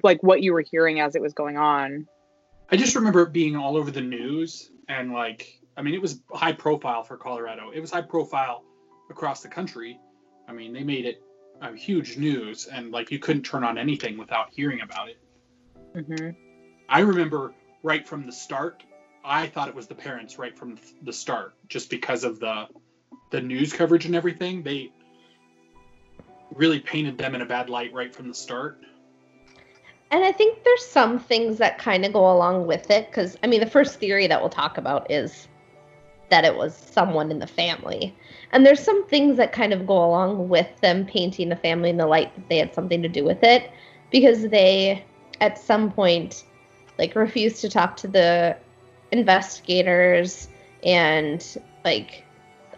[0.04, 2.08] like what you were hearing as it was going on.
[2.72, 6.20] I just remember it being all over the news and like I mean it was
[6.34, 7.72] high profile for Colorado.
[7.74, 8.66] It was high profile
[9.10, 9.98] across the country.
[10.46, 11.24] I mean they made it
[11.62, 15.20] a huge news and like you couldn't turn on anything without hearing about it.
[15.96, 16.32] hmm
[16.90, 18.84] I remember right from the start,
[19.24, 22.68] I thought it was the parents right from the start just because of the
[23.32, 24.64] the news coverage and everything.
[24.64, 24.92] They
[26.54, 28.82] really painted them in a bad light right from the start.
[30.12, 33.48] And I think there's some things that kind of go along with it because I
[33.48, 35.48] mean the first theory that we'll talk about is
[36.30, 38.16] that it was someone in the family.
[38.52, 41.98] And there's some things that kind of go along with them painting the family in
[41.98, 43.72] the light that they had something to do with it
[44.12, 45.04] because they
[45.42, 46.46] at some point
[46.98, 48.58] like refused to talk to the
[49.12, 50.50] investigators
[50.84, 52.26] and like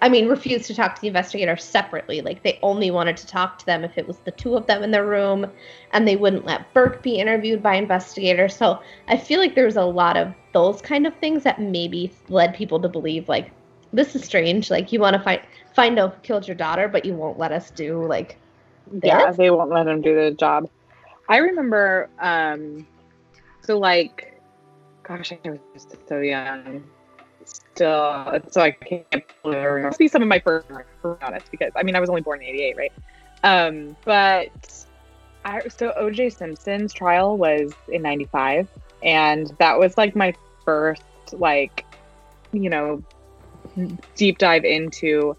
[0.01, 2.21] I mean refused to talk to the investigators separately.
[2.21, 4.83] Like they only wanted to talk to them if it was the two of them
[4.83, 5.45] in the room
[5.91, 8.55] and they wouldn't let Burke be interviewed by investigators.
[8.55, 12.55] So I feel like there's a lot of those kind of things that maybe led
[12.55, 13.51] people to believe like
[13.93, 14.71] this is strange.
[14.71, 15.41] Like you want to find
[15.75, 18.37] find out who killed your daughter, but you won't let us do like
[19.03, 20.69] Yeah, they won't let him do the job.
[21.29, 22.85] I remember, um,
[23.61, 24.41] so like,
[25.03, 26.83] gosh, I was just so young.
[27.73, 31.71] Still, so I can't it must be some of my first, to be honest, because
[31.75, 32.93] I mean, I was only born in '88, right?
[33.43, 34.85] Um, but
[35.45, 36.31] I so O.J.
[36.31, 38.67] Simpson's trial was in '95,
[39.03, 40.33] and that was like my
[40.65, 41.03] first,
[41.33, 41.85] like,
[42.51, 43.01] you know,
[44.15, 45.35] deep dive into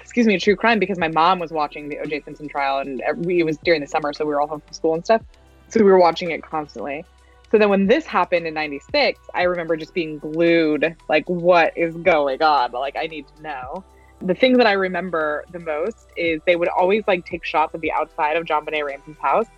[0.00, 2.22] excuse me, true crime because my mom was watching the O.J.
[2.22, 4.72] Simpson trial and we, it was during the summer, so we were all home from
[4.72, 5.22] school and stuff.
[5.68, 7.04] So we were watching it constantly.
[7.52, 11.94] So then when this happened in 96, I remember just being glued, like, what is
[11.98, 12.72] going on?
[12.72, 13.84] Like, I need to know.
[14.22, 17.82] The thing that I remember the most is they would always like take shots of
[17.82, 19.48] the outside of JonBenét Ramsey's house.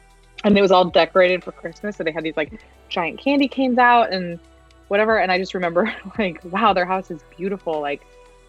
[0.43, 1.97] And it was all decorated for Christmas.
[1.97, 4.41] So they had these like giant candy canes out and
[4.89, 5.21] whatever.
[5.21, 7.81] And I just remember like, wow, their house is beautiful.
[7.81, 8.03] Like,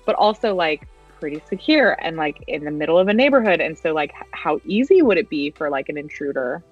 [0.08, 0.88] but also like
[1.19, 3.62] pretty secure and like in the middle of a neighborhood.
[3.62, 6.63] And so like, how easy would it be for like an intruder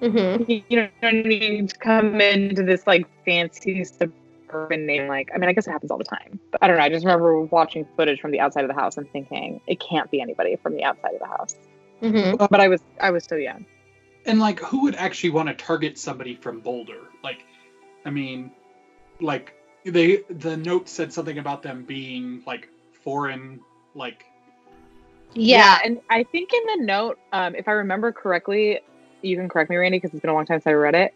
[0.00, 0.50] Mm-hmm.
[0.68, 5.08] you know what I mean, to come into this like fancy suburban name.
[5.08, 6.82] Like, I mean, I guess it happens all the time, but I don't know.
[6.82, 10.10] I just remember watching footage from the outside of the house and thinking it can't
[10.10, 11.56] be anybody from the outside of the house.
[12.02, 12.36] Mm-hmm.
[12.50, 13.64] But I was, I was still young.
[14.26, 17.00] And like, who would actually want to target somebody from Boulder?
[17.22, 17.44] Like,
[18.04, 18.50] I mean,
[19.20, 19.54] like
[19.84, 22.68] they the note said something about them being like
[23.02, 23.60] foreign,
[23.94, 24.24] like
[25.34, 25.78] Yeah.
[25.84, 28.80] and I think in the note, um, if I remember correctly,
[29.24, 31.12] you can correct me, Randy, because it's been a long time since I read it.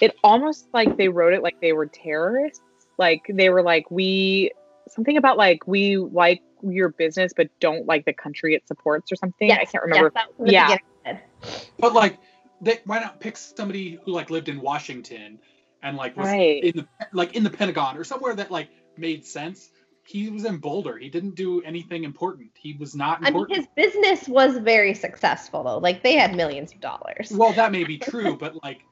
[0.00, 2.60] It almost like they wrote it like they were terrorists.
[2.98, 4.52] Like they were like, we
[4.88, 9.16] something about like we like your business but don't like the country it supports or
[9.16, 9.50] something.
[9.50, 10.12] I can't remember.
[10.14, 10.66] yes, that Yeah.
[10.66, 11.70] beginning I said.
[11.78, 12.18] But like,
[12.60, 15.38] they, why not pick somebody who like lived in Washington
[15.82, 16.62] and like was Right.
[16.62, 19.70] in the like in the Pentagon or somewhere that like made sense?
[20.06, 20.96] He was in Boulder.
[20.98, 22.50] He didn't do anything important.
[22.54, 23.58] He was not I mean, important.
[23.58, 25.78] his business was very successful though.
[25.78, 27.32] Like they had millions of dollars.
[27.34, 28.82] Well, that may be true, but like,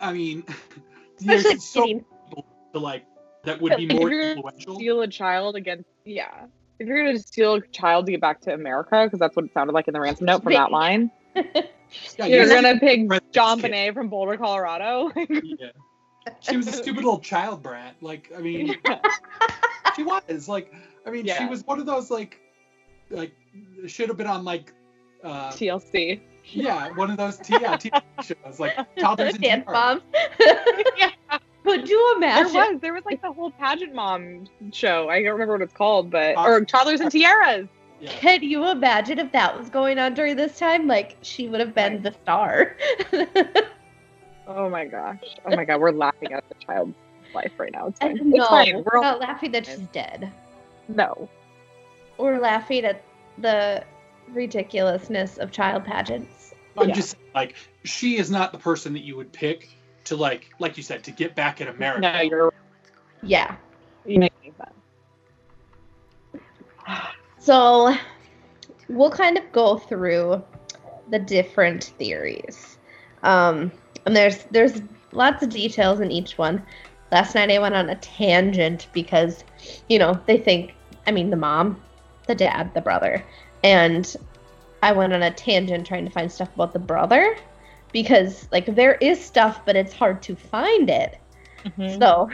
[0.00, 0.44] I mean,
[1.20, 3.04] Especially there's so getting- people to like
[3.44, 4.74] that would be If more you're influential.
[4.74, 6.46] Steal a child against yeah.
[6.78, 9.52] If you're gonna steal a child to get back to America, because that's what it
[9.54, 11.10] sounded like in the ransom note from that line,
[12.18, 13.70] Yeah, you're gonna pick President's John kid.
[13.72, 15.10] Bonet from Boulder, Colorado.
[15.16, 15.68] yeah.
[16.40, 17.94] She was a stupid little child brat.
[18.00, 18.74] Like, I mean,
[19.96, 20.72] she was like,
[21.06, 22.40] I mean, she was one of those like,
[23.10, 23.32] like
[23.86, 24.72] should have been on like,
[25.24, 26.20] uh, TLC.
[26.44, 29.72] yeah, one of those t- yeah, TV shows like Toddlers and Dance TR.
[29.72, 30.02] moms.
[30.96, 31.10] Yeah.
[31.64, 35.08] Could you There was there was like the whole pageant mom show.
[35.08, 37.66] I don't remember what it's called, but Uh, or toddlers and tiaras.
[38.00, 38.10] Yeah.
[38.12, 40.86] Can you imagine if that was going on during this time?
[40.86, 42.76] Like she would have been the star.
[44.48, 45.24] Oh my gosh.
[45.44, 46.94] Oh my god, we're laughing at the child's
[47.36, 47.86] life right now.
[47.88, 48.18] It's fine.
[48.30, 48.74] no, it's fine.
[48.74, 50.32] we're We're all not laughing that she's dead.
[50.88, 51.28] no.
[52.18, 53.02] We're laughing at
[53.38, 53.84] the
[54.32, 56.54] ridiculousness of child pageants.
[56.78, 56.94] I'm Yeah.
[56.94, 59.68] just like, she is not the person that you would pick
[60.04, 62.00] to like, like you said, to get back at America.
[62.00, 62.52] No, you're
[63.22, 63.56] Yeah.
[64.06, 64.72] you make sense.
[67.38, 67.94] So
[68.88, 70.42] we'll kind of go through
[71.10, 72.78] the different theories.
[73.22, 73.70] Um,
[74.06, 74.80] and there's there's
[75.12, 76.62] lots of details in each one.
[77.16, 79.42] Last night I went on a tangent because,
[79.88, 80.74] you know, they think
[81.06, 81.82] I mean the mom,
[82.26, 83.24] the dad, the brother,
[83.64, 84.14] and
[84.82, 87.34] I went on a tangent trying to find stuff about the brother
[87.90, 91.18] because like there is stuff but it's hard to find it.
[91.64, 91.98] Mhm.
[91.98, 92.28] So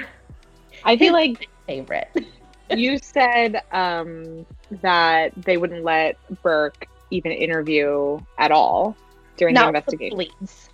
[0.82, 2.08] I feel like favorite.
[2.74, 4.44] you said um,
[4.82, 8.96] that they wouldn't let Burke even interview at all
[9.36, 10.16] during the Not the investigation.
[10.16, 10.68] police.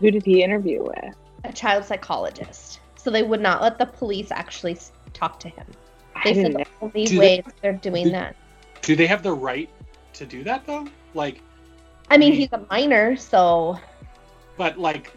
[0.00, 1.14] Who did he interview with?
[1.44, 2.77] a child psychologist.
[2.98, 4.78] So they would not let the police actually
[5.14, 5.76] talk to him.
[6.24, 6.64] They said didn't the know.
[6.82, 8.36] only Do way they, they're doing do- that.
[8.82, 9.70] Do they have the right
[10.14, 10.88] to do that though?
[11.14, 11.42] Like,
[12.10, 13.78] I mean, he's a minor, so
[14.56, 15.12] but like,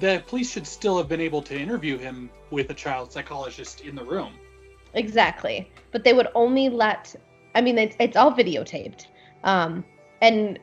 [0.00, 3.94] the police should still have been able to interview him with a child psychologist in
[3.94, 4.40] the room.
[4.94, 5.70] exactly.
[5.92, 7.14] But they would only let.
[7.54, 9.06] I mean, it's, it's all videotaped,
[9.44, 9.84] um,
[10.22, 10.58] and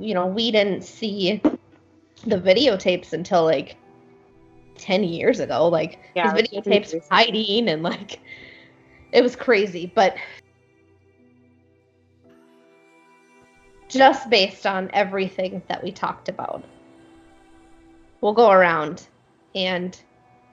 [0.00, 1.42] you know we didn't see
[2.26, 3.76] the videotapes until like
[4.76, 5.68] ten years ago.
[5.68, 7.02] Like Yeah, his videotapes crazy.
[7.10, 8.20] hiding and like
[9.12, 10.16] it was crazy but
[13.88, 16.64] just based on everything that we talked about
[18.20, 19.06] we'll go around
[19.54, 20.00] and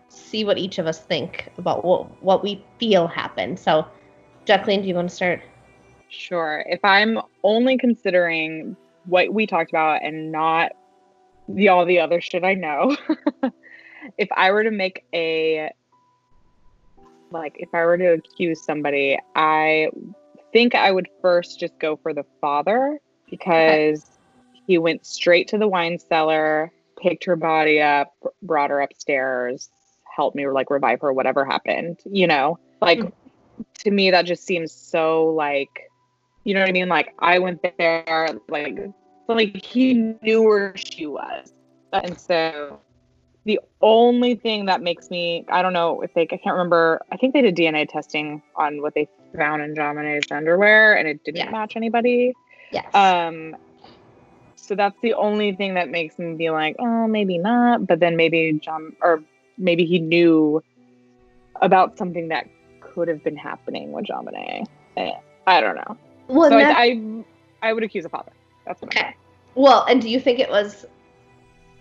[0.09, 3.83] see what each of us think about what what we feel happened so
[4.45, 5.41] jacqueline do you want to start
[6.11, 6.63] Sure.
[6.67, 8.75] If I'm only considering
[9.05, 10.73] what we talked about and not
[11.47, 12.97] the all the other shit I know,
[14.17, 15.71] if I were to make a
[17.31, 19.89] like if I were to accuse somebody, I
[20.51, 22.99] think I would first just go for the father
[23.29, 24.05] because
[24.67, 26.71] he went straight to the wine cellar,
[27.01, 29.69] picked her body up, brought her upstairs,
[30.15, 32.59] helped me like revive her, whatever happened, you know?
[32.81, 33.13] Like Mhm.
[33.79, 35.69] to me that just seems so like
[36.43, 36.89] you know what I mean?
[36.89, 38.77] Like I went there, like
[39.27, 41.53] like he knew where she was,
[41.93, 42.79] and so
[43.45, 47.01] the only thing that makes me I don't know if they I can't remember.
[47.11, 51.23] I think they did DNA testing on what they found in JonBenet's underwear, and it
[51.23, 51.51] didn't Yeah.
[51.51, 52.33] match anybody.
[52.71, 53.55] yes Um,
[54.55, 57.87] So that's the only thing that makes me be like, oh, maybe not.
[57.87, 59.23] But then maybe John, or
[59.57, 60.61] maybe he knew
[61.61, 62.47] about something that
[62.79, 64.65] could have been happening with Bonet.
[64.97, 65.11] Eh,
[65.47, 65.97] I don't know.
[66.27, 66.99] Well, so that- I,
[67.63, 68.31] I, I would accuse a father.
[68.65, 69.15] That's what I'm okay.
[69.55, 70.85] Well, and do you think it was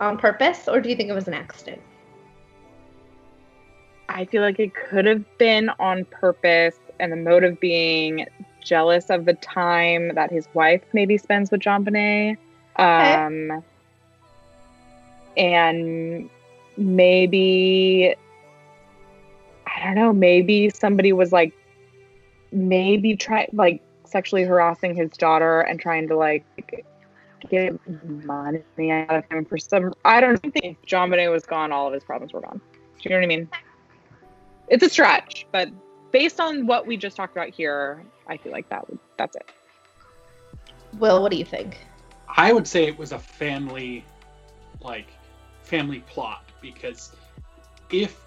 [0.01, 1.81] on purpose, or do you think it was an accident?
[4.09, 8.27] I feel like it could have been on purpose, and the motive being
[8.63, 12.37] jealous of the time that his wife maybe spends with JonBenet.
[12.77, 13.63] Um,
[15.37, 16.29] and
[16.77, 18.15] maybe,
[19.67, 21.55] I don't know, maybe somebody was like,
[22.53, 26.45] maybe try like sexually harassing his daughter and trying to like
[27.49, 27.79] get
[28.25, 29.93] money out of him for some.
[30.05, 32.61] I don't think if JonBenet was gone, all of his problems were gone.
[32.75, 33.49] Do you know what I mean?
[34.69, 35.69] It's a stretch, but
[36.13, 39.51] based on what we just talked about here, I feel like that would that's it.
[40.99, 41.79] Will, what do you think?
[42.29, 44.05] I would say it was a family,
[44.81, 45.09] like,
[45.63, 47.13] family plot because
[47.91, 48.21] if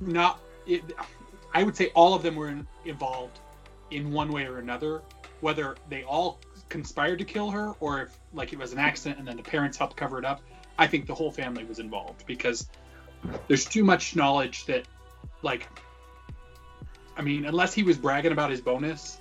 [0.00, 0.82] not, it,
[1.54, 3.40] I would say all of them were in, involved
[3.90, 5.02] in one way or another.
[5.40, 6.38] Whether they all
[6.72, 9.76] conspired to kill her or if, like, it was an accident and then the parents
[9.76, 10.40] helped cover it up.
[10.78, 12.68] I think the whole family was involved because
[13.46, 14.84] there's too much knowledge that,
[15.42, 15.68] like,
[17.16, 19.20] I mean, unless he was bragging about his bonus,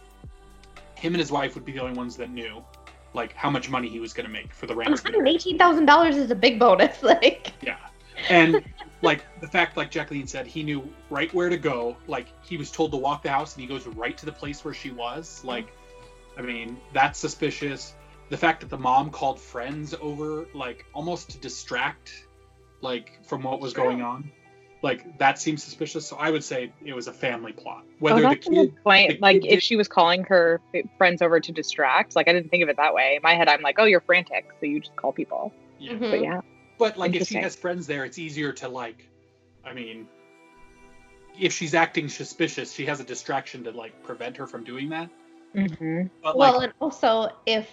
[0.95, 2.64] him and his wife would be the only ones that knew
[3.14, 5.14] like how much money he was going to make for the ransom.
[5.28, 7.04] Eighteen thousand dollars is a big bonus.
[7.12, 7.78] Like, Yeah,
[8.30, 8.64] and
[9.02, 11.97] like the fact, like Jacqueline said, he knew right where to go.
[12.08, 14.64] Like he was told to walk the house, and he goes right to the place
[14.64, 15.43] where she was.
[15.43, 15.74] Like,
[16.38, 17.94] I mean, that's suspicious.
[18.30, 22.26] The fact that the mom called friends over, like almost to distract,
[22.82, 23.84] like from what was Sure.
[23.86, 24.32] going on,
[24.82, 26.08] like that seems suspicious.
[26.08, 27.84] So I would say it was a family plot.
[28.00, 29.10] Whether oh, the that's a kid, point.
[29.12, 30.62] the Like kid if did- she was calling her
[30.98, 33.16] friends over to distract, like I didn't think of it that way.
[33.18, 35.54] In my head, I'm like, oh, you're frantic, so you just call people.
[35.80, 35.94] yeah.
[35.94, 36.12] Mhm.
[36.12, 36.42] But yeah,
[36.78, 39.08] But like if she has friends there, it's easier to like
[39.66, 40.08] I mean
[41.40, 45.10] if she's acting suspicious, she has a distraction to like prevent her from doing that.
[45.56, 46.08] Mm-hmm.
[46.24, 47.70] But well, like and also if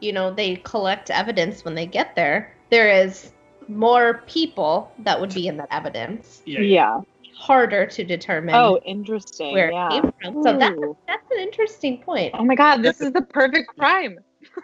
[0.00, 3.32] you know they collect evidence when they get there, there is
[3.68, 6.42] more people that would be in that evidence.
[6.46, 7.00] yeah, yeah.
[7.34, 9.54] Harder to determine Oh, interesting.
[9.54, 9.88] where yeah.
[9.88, 10.42] it came from.
[10.42, 12.34] So that's that's an interesting point.
[12.36, 14.18] Oh my god, this is the perfect crime.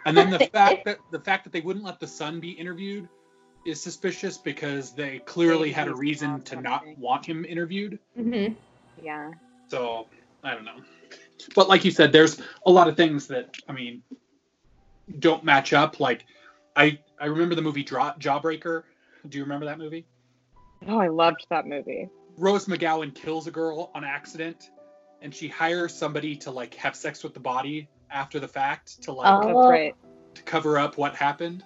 [0.05, 3.07] And then the fact that the fact that they wouldn't let the son be interviewed
[3.65, 7.99] is suspicious because they clearly had a reason to not want him interviewed.
[8.15, 8.47] hmm
[9.01, 9.31] Yeah.
[9.67, 10.07] So
[10.43, 10.77] I don't know.
[11.55, 14.03] But like you said, there's a lot of things that I mean
[15.19, 15.99] don't match up.
[15.99, 16.25] Like
[16.75, 18.83] I I remember the movie Draw, Jawbreaker.
[19.27, 20.05] Do you remember that movie?
[20.87, 22.09] Oh, I loved that movie.
[22.37, 24.69] Rose McGowan kills a girl on accident,
[25.21, 29.11] and she hires somebody to like have sex with the body after the fact to
[29.11, 29.47] like Oh.
[29.47, 29.95] That's right.
[30.35, 31.63] to cover up what happened.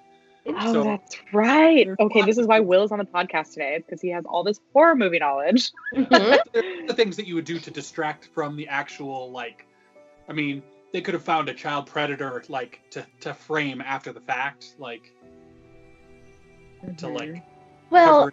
[0.48, 1.88] Oh, So- that's right.
[2.00, 2.68] Okay, this is why things.
[2.70, 3.76] Will's on the podcast today.
[3.76, 5.72] It's because he has all this horror movie knowledge.
[5.96, 6.88] Mhm.
[6.88, 9.68] The things that you would do to distract from the actual like.
[10.32, 10.64] I mean,
[10.94, 15.14] they could have found a child predator like to to frame after the fact, like
[16.98, 17.14] to Mhm.
[17.14, 17.44] like
[17.90, 18.32] Well,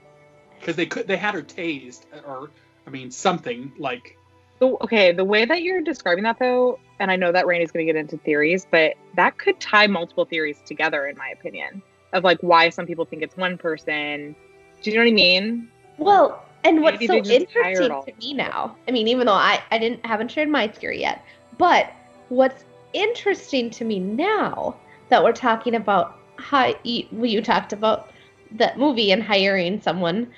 [0.60, 2.52] because they could they had her tased or
[2.86, 4.16] I mean something like
[4.60, 7.84] The, okay, the way that you're describing that though, and I know that Rainey's going
[7.84, 11.82] to get into theories, but that could tie multiple theories together, in my opinion,
[12.12, 14.36] of like why some people think it's one person.
[14.82, 15.68] Do you know what I mean?
[15.96, 19.26] well, and what's Maybe so they just hired interesting to me now, I mean, even
[19.26, 21.24] though I, I didn't haven't shared my theory yet,
[21.58, 21.92] but
[22.28, 24.76] what's interesting to me now
[25.08, 28.10] that we're talking about how you, well, you talked about
[28.52, 30.30] that movie and hiring someone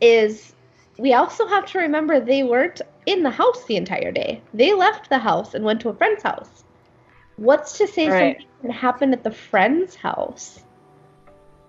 [0.00, 0.54] is
[0.98, 4.42] we also have to remember they weren't in the house the entire day.
[4.54, 6.64] They left the house and went to a friend's house.
[7.36, 8.38] What's to say Right.
[8.38, 10.60] something happened at the friend's house?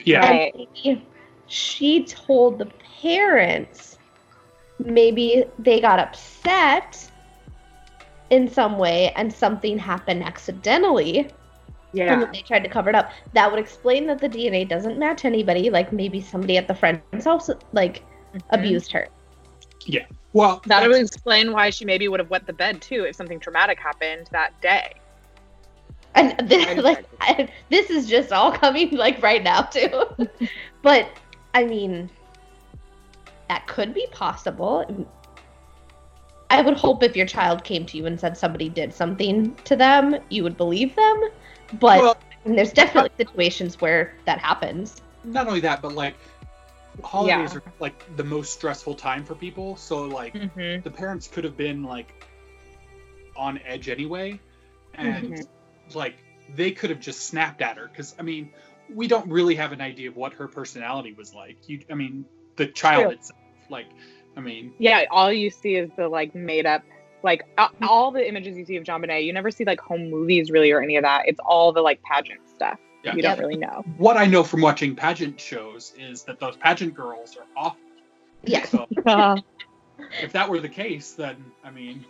[0.03, 0.53] yeah Right.
[0.53, 1.07] And maybe
[1.47, 2.69] she told the
[3.01, 3.97] parents
[4.79, 7.10] maybe they got upset
[8.31, 11.29] in some way and something happened accidentally
[11.93, 12.19] Yeah.
[12.19, 15.25] then they tried to cover it up that would explain that the dna doesn't match
[15.25, 18.03] anybody like maybe somebody at the friend's house like
[18.33, 18.41] Mhm.
[18.51, 19.07] abused her
[19.85, 23.15] yeah well That would explain why she maybe would have wet the bed too if
[23.15, 24.93] something traumatic happened that day.
[26.15, 30.03] and this, like I, this is just all coming like right now too
[30.81, 31.09] but
[31.53, 32.09] i mean
[33.49, 34.85] that could be possible
[36.51, 39.75] i would hope if your child came to you and said somebody did something to
[39.75, 41.21] them you would believe them
[41.73, 46.17] but well, there's definitely situations where that happens not only that, but like
[47.03, 47.55] holidays Yeah.
[47.55, 49.75] are like the most stressful time for people.
[49.77, 50.81] So like Mm-hmm.
[50.83, 52.13] the parents could have been like
[53.35, 54.41] on edge anyway,
[54.93, 55.47] and Mhm.
[55.93, 56.15] like
[56.49, 58.51] they could have just snapped at her because I mean,
[58.89, 61.57] we don't really have an idea of what her personality was like.
[61.67, 62.25] You, I mean,
[62.57, 63.11] the child True.
[63.11, 63.37] itself.
[63.69, 63.87] Like,
[64.37, 66.83] I mean, Yeah, all you see is the like made up,
[67.23, 67.85] like a- mm-hmm.
[67.87, 69.25] all the images you see of JonBenet.
[69.25, 71.27] You never see like home movies really or any of that.
[71.27, 72.79] It's all the like pageant stuff.
[73.03, 73.15] Yeah.
[73.15, 73.83] You don't really know.
[73.97, 77.79] what I know from watching pageant shows is that those pageant girls are awful.
[78.43, 78.63] Yeah.
[78.65, 78.87] So
[80.21, 82.05] if that were the case, then I mean,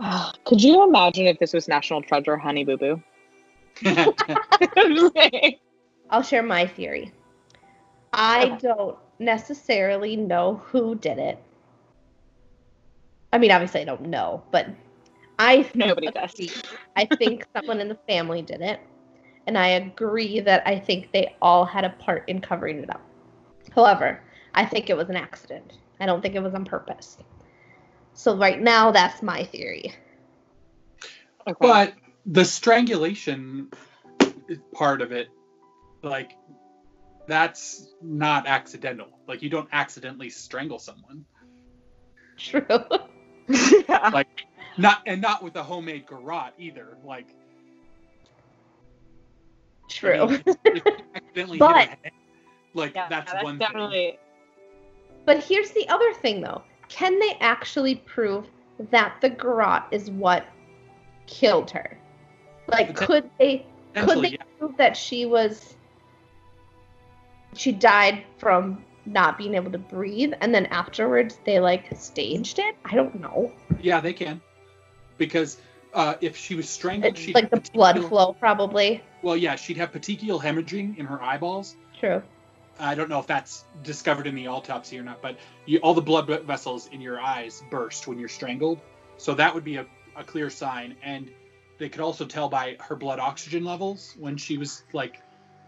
[0.44, 3.02] Could you imagine if this was National Treasure, Honey Boo Boo?
[3.84, 5.56] I'm just saying.
[6.10, 7.12] I'll share my theory.
[8.12, 11.38] I don't necessarily know who did it.
[13.32, 14.68] I mean, obviously, I don't know, but
[15.38, 16.34] I Nobody does.
[16.96, 18.80] I think someone in the family did it,
[19.46, 23.02] and I agree that I think they all had a part in covering it up.
[23.74, 24.20] However,
[24.54, 25.74] I think it was an accident.
[26.00, 27.18] I don't think it was on purpose.
[28.14, 29.94] So right now, that's my theory.
[31.46, 31.54] Okay.
[31.58, 31.94] but
[32.26, 33.70] the strangulation
[34.74, 35.28] part of it,
[36.02, 36.32] like,
[37.30, 39.08] that's not accidental.
[39.28, 41.24] Like, you don't accidentally strangle someone.
[42.36, 42.66] True.
[43.48, 44.10] yeah.
[44.12, 44.26] Like
[44.76, 46.96] Not and not with a homemade garrote either.
[47.04, 47.28] Like,
[49.84, 50.26] I True.
[50.26, 52.12] mean, if, if you accidentally But- hit a head,
[52.74, 54.16] like Yeah, that's, that's one thing.
[55.24, 56.62] But here's the other thing, though.
[56.88, 58.48] Can they actually prove
[58.90, 60.46] that the garrote is what
[61.26, 61.96] killed her?
[62.66, 64.42] Like, could they could they yeah.
[64.58, 65.76] prove that she was
[67.54, 72.76] she died from not being able to breathe, and then afterwards they like staged it?
[72.84, 73.52] I don't know.
[73.80, 74.40] Yeah, they can.
[75.18, 75.58] Because
[75.94, 79.02] uh, if she was strangled, It's she'd like the blood flow, probably.
[79.22, 81.76] Well, yeah, she'd have petechial hemorrhaging in her eyeballs.
[81.98, 82.22] True.
[82.78, 85.36] I don't know if that's discovered in the autopsy or not, but
[85.66, 88.80] you, all the blood vessels in your eyes burst when you're strangled.
[89.18, 89.86] So that would be a,
[90.16, 90.96] a clear sign.
[91.02, 91.30] And
[91.76, 95.20] they could also tell by her blood oxygen levels when she was like,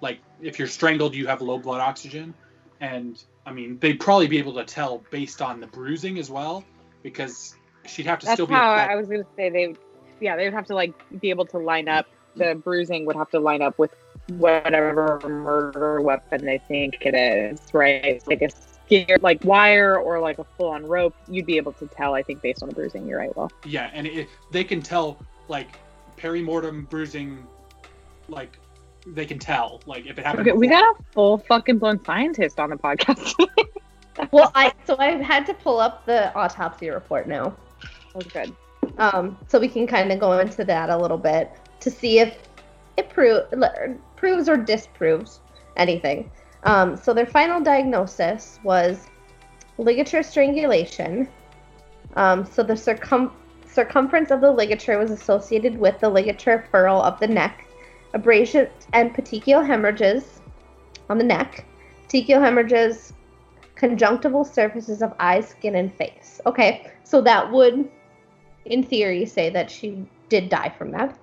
[0.03, 2.35] like if you're strangled, you have low blood oxygen.
[2.81, 6.65] And I mean, they'd probably be able to tell based on the bruising as well,
[7.03, 7.55] because
[7.87, 8.53] she'd have to That's still be.
[8.53, 9.69] how I was gonna say they.
[9.69, 9.79] would-
[10.21, 12.07] Yeah, they would have to like be able to line up.
[12.37, 13.95] The bruising would have to line up with
[14.39, 18.23] whatever murder weapon they think it is, right?
[18.27, 21.15] Like a scare, like wire or like a full-on rope.
[21.29, 23.07] You'd be able to tell, I think, based on the bruising.
[23.07, 23.37] You're right.
[23.37, 25.79] Well, Yeah, and it, they can tell like
[26.17, 27.45] perimortem bruising,
[28.29, 28.59] like
[29.07, 30.49] they can tell like if it happened.
[30.49, 33.35] okay, we got a full fucking blown scientist on the podcast.
[34.31, 37.57] Well, I so I had to pull up the autopsy report now.
[38.15, 38.55] That's good.
[38.99, 41.51] um, so we can kind of go into that a little bit
[41.81, 42.37] to see if
[42.99, 43.47] it pro-
[44.17, 45.41] proves or disproves
[45.79, 46.31] anything.
[46.65, 49.07] Um, so their final diagnosis was
[49.79, 51.27] ligature strangulation.
[52.15, 53.33] Um, so the circum-
[53.67, 57.67] circumference of the ligature was associated with the ligature furrow of the neck,
[58.15, 60.41] abrasion and petechial hemorrhages
[61.09, 61.65] on the neck,
[62.09, 63.13] petechial hemorrhages,
[63.75, 66.41] conjunctival surfaces of eyes, skin, and face.
[66.47, 67.89] Okay, so that would
[68.65, 71.19] in theory, say that she did die from that.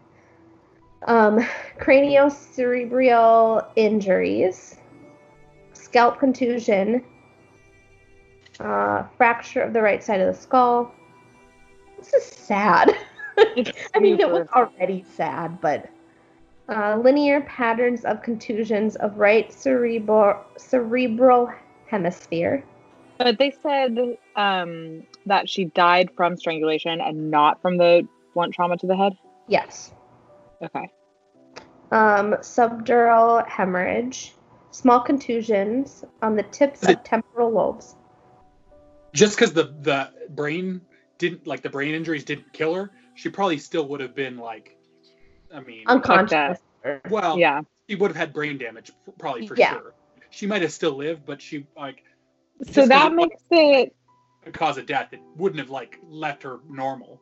[1.04, 1.40] Um,
[1.80, 4.78] craniocerebral injuries,
[5.74, 7.04] scalp contusion,
[8.60, 10.94] uh, fracture of the right side of the skull.
[11.98, 12.96] This is sad.
[13.38, 15.90] I mean, it was already sad, but
[16.70, 21.51] uh, linear patterns of contusions of right cerebral cerebral
[21.88, 22.63] hemisphere.
[23.17, 23.97] But they said
[24.36, 29.13] um, that she died from strangulation and not from the blunt trauma to the head.
[29.47, 29.91] Yes.
[30.63, 30.89] Okay.
[31.91, 34.34] um, subdural hemorrhage,
[34.72, 37.95] small contusions on the tips of temporal lobes.
[39.13, 40.82] just because the the brain
[41.17, 44.78] didn't like the brain injuries didn't kill her, she probably still would have been like,
[45.54, 46.60] I mean, Unconscious.
[47.10, 47.62] well, yeah.
[47.89, 49.74] she would have had brain damage probably for Yeah.
[49.74, 49.93] sure.
[50.30, 52.04] She might have still lived, but she like
[52.72, 53.95] So that makes it
[54.45, 55.10] a cause of death.
[55.12, 57.20] It wouldn't have like left her normal.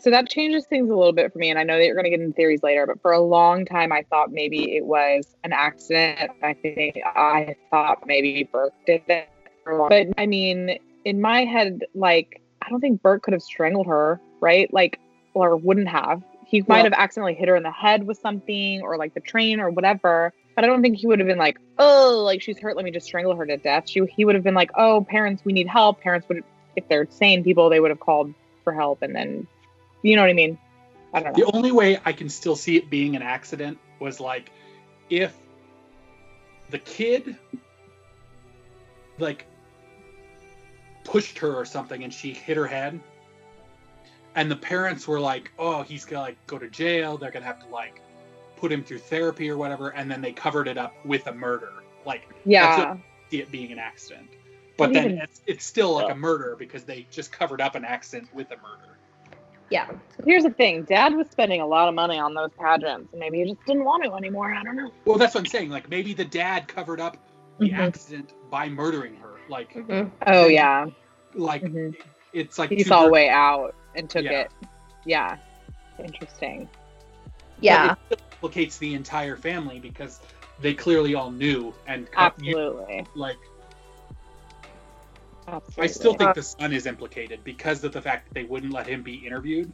[0.00, 1.50] so that changes things a little bit for me.
[1.50, 3.64] And I know that you're going to get into theories later, but for a long
[3.66, 6.30] time, I thought maybe it was an accident.
[6.42, 9.28] I think I thought maybe Burke did it.
[9.64, 14.18] But I mean, in my head, like, I don't think Burke could have strangled her,
[14.40, 14.72] right?
[14.72, 14.98] Like,
[15.34, 16.22] or wouldn't have.
[16.52, 19.58] He might have accidentally hit her in the head with something or like the train
[19.58, 20.34] or whatever.
[20.54, 22.76] But I don't think he would have been like, oh, like she's hurt.
[22.76, 23.88] Let me just strangle her to death.
[23.88, 26.02] She, he would have been like, oh, parents, we need help.
[26.02, 26.44] Parents would,
[26.76, 28.34] if they're sane people, they would have called
[28.64, 29.46] for help and then,
[30.02, 30.58] you know what I mean?
[31.14, 31.42] I don't know.
[31.42, 34.50] The only way I can still see it being an accident was like
[35.08, 35.34] if
[36.68, 37.34] the kid
[39.18, 39.46] like
[41.04, 43.00] pushed her or something and she hit her head
[44.34, 47.16] and the parents were like, "Oh, he's going to like go to jail.
[47.16, 48.00] They're going to have to like
[48.56, 51.72] put him through therapy or whatever, and then they covered it up with a murder.
[52.06, 52.96] Like Yeah.
[53.30, 54.28] see it being an accident.
[54.78, 57.74] But And then even- it's, it's still like a murder because they just covered up
[57.74, 58.96] an accident with a murder.
[59.70, 59.86] Yeah.
[60.24, 63.38] Here's the thing: Dad was spending a lot of money on those pageants, and maybe
[63.38, 64.52] he just didn't want to anymore.
[64.52, 64.90] I don't know.
[65.04, 65.70] Well, that's what I'm saying.
[65.70, 67.16] Like maybe the dad covered up
[67.58, 67.78] the Mhm.
[67.78, 69.28] accident by murdering her.
[69.48, 70.10] Like, Mhm.
[70.26, 70.86] Oh yeah,
[71.34, 71.94] like Mhm.
[72.32, 74.42] it's like he two saw a way out and took Yeah.
[74.42, 74.52] it.
[75.04, 75.36] Yeah,
[76.02, 76.68] interesting.
[77.62, 77.94] but Yeah.
[78.10, 80.20] it implicates the entire family because
[80.60, 83.06] they clearly all knew and Absolutely.
[83.14, 83.38] like
[85.48, 85.84] Absolutely.
[85.84, 88.86] I still think the son is implicated because of the fact that they wouldn't let
[88.86, 89.72] him be interviewed.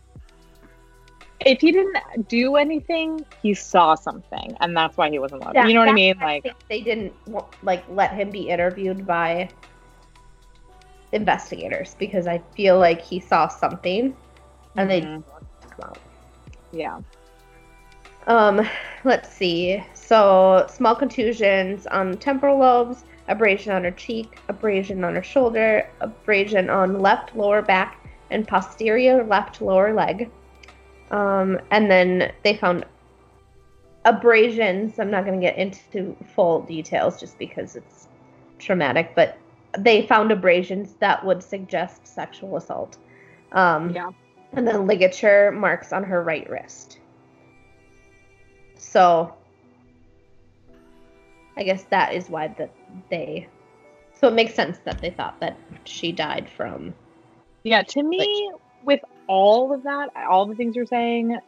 [1.41, 5.69] if he didn't do anything, he saw something, and that's why he wasn't allowed.
[5.69, 6.15] you know what I mean?
[6.19, 7.15] why Like, think they didn't
[7.63, 9.51] like let him be interviewed by
[11.13, 14.15] investigators because I feel like he saw something
[14.77, 15.25] and they Mhm.
[15.27, 15.99] wanted to come out.
[16.73, 17.01] yeah.
[18.27, 18.69] Um,
[19.05, 19.83] let's see.
[19.95, 26.69] So small contusions on temporal lobes, abrasion on her cheek, abrasion on her shoulder, abrasion
[26.69, 30.31] on left lower back and posterior left lower leg.
[31.11, 32.85] Um, and then they found
[34.05, 34.99] abrasions.
[34.99, 38.09] I'm not going to get into full details just because it's
[38.59, 39.39] traumatic, but
[39.85, 42.99] they found abrasions that would suggest sexual assault.
[43.53, 44.11] Um, Yeah.
[44.53, 46.99] and then ligature marks on her right wrist.
[48.77, 49.35] So
[51.57, 52.71] I guess that is why that
[53.11, 53.49] they
[54.13, 56.95] so it makes sense that they thought that she died from
[57.63, 58.51] Yeah, to me,
[58.83, 61.39] with all of that, all the things you're saying,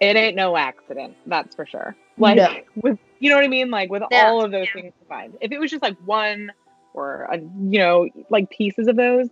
[0.00, 1.16] it ain't no accident.
[1.26, 1.96] That's for sure.
[2.18, 2.60] Like, No.
[2.76, 3.70] with you know what I mean?
[3.70, 4.24] Like with Yeah.
[4.24, 5.36] all of those things combined.
[5.40, 6.52] If it was just like one
[6.94, 9.28] or a, you know, like pieces of those,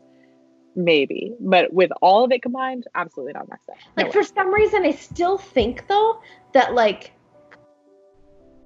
[0.77, 1.35] maybe.
[1.41, 3.79] But with all of it combined, absolutely not an accident.
[3.97, 4.21] No like way.
[4.21, 6.21] for some reason I still think though
[6.53, 7.13] that like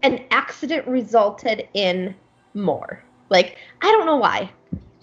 [0.02, 2.14] an accident resulted in
[2.54, 3.02] more.
[3.30, 4.50] Like I don't know why.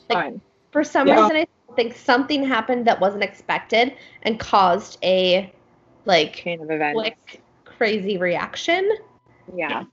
[0.10, 0.42] like- Fine.
[0.72, 1.22] For some Yeah.
[1.22, 5.52] reason I think something happened that wasn't expected and caused a
[6.06, 7.00] like Chain of events.
[7.00, 8.90] quick crazy reaction.
[9.56, 9.84] yeah.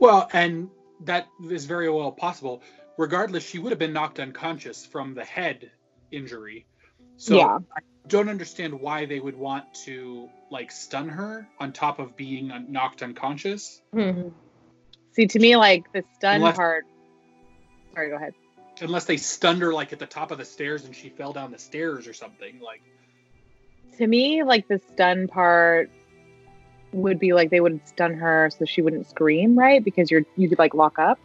[0.00, 0.70] Well, and
[1.04, 2.62] that is very well possible.
[2.98, 5.70] Regardless, she would have been knocked unconscious from the head
[6.10, 6.66] injury.
[7.16, 7.58] So Yeah.
[7.74, 12.50] I don't understand why they would want to like stun her on top of being
[12.50, 13.80] un- knocked unconscious.
[13.92, 14.28] Hmm.
[15.12, 16.84] See, to me, like the stun Unless- part.
[17.94, 18.34] Sorry, go ahead.
[18.80, 21.50] Unless they stunned her like at the top of the stairs and she fell down
[21.50, 22.60] the stairs or something.
[22.60, 22.82] Like
[23.98, 25.90] To me, like the stun part
[26.92, 29.84] would be like they would stun her so she wouldn't scream, right?
[29.84, 31.18] Because you're you could like lock up.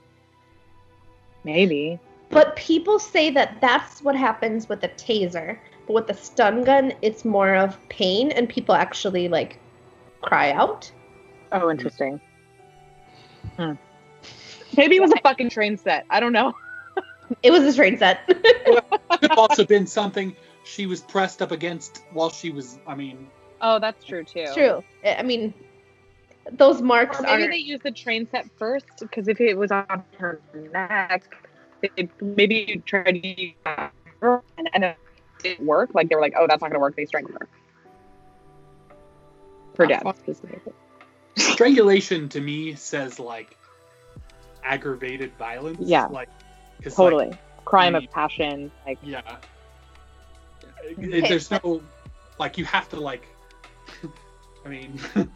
[1.44, 2.00] Maybe.
[2.30, 5.60] But people say that that's what happens with a taser.
[5.86, 9.60] But with the stun gun, it's more of pain and people actually like
[10.22, 10.92] cry out.
[11.52, 12.20] Oh, interesting.
[13.58, 13.74] Hmm.
[14.76, 16.06] Maybe it was a fucking train set.
[16.10, 16.54] I don't know.
[17.44, 18.22] It was a train set.
[19.20, 22.80] could also been something she was pressed up against while she was.
[22.88, 23.28] I mean,
[23.64, 24.42] Oh, that's true too.
[24.42, 24.84] It's True.
[25.04, 25.54] I I mean,
[26.52, 27.50] those marks Or maybe are.
[27.52, 30.42] they used the train set first because if it was on her
[30.72, 31.24] neck,
[31.82, 34.98] they maybe you tried to use that and and it
[35.42, 35.92] didn't work.
[35.94, 36.96] Like they were like, oh, that's not gonna work.
[36.96, 37.48] They strangled her.
[39.76, 40.04] For death.
[40.20, 40.74] specifically.
[41.38, 43.58] strangulation to me says like
[44.64, 45.80] aggravated violence.
[45.82, 46.06] Yeah.
[46.06, 46.30] Like,
[46.96, 47.32] Totally.
[47.66, 48.72] Crime the- of passion.
[48.86, 49.22] Like Yeah.
[50.98, 51.22] Okay.
[51.22, 51.82] There's no
[52.38, 53.26] like you have to like
[54.66, 55.00] I mean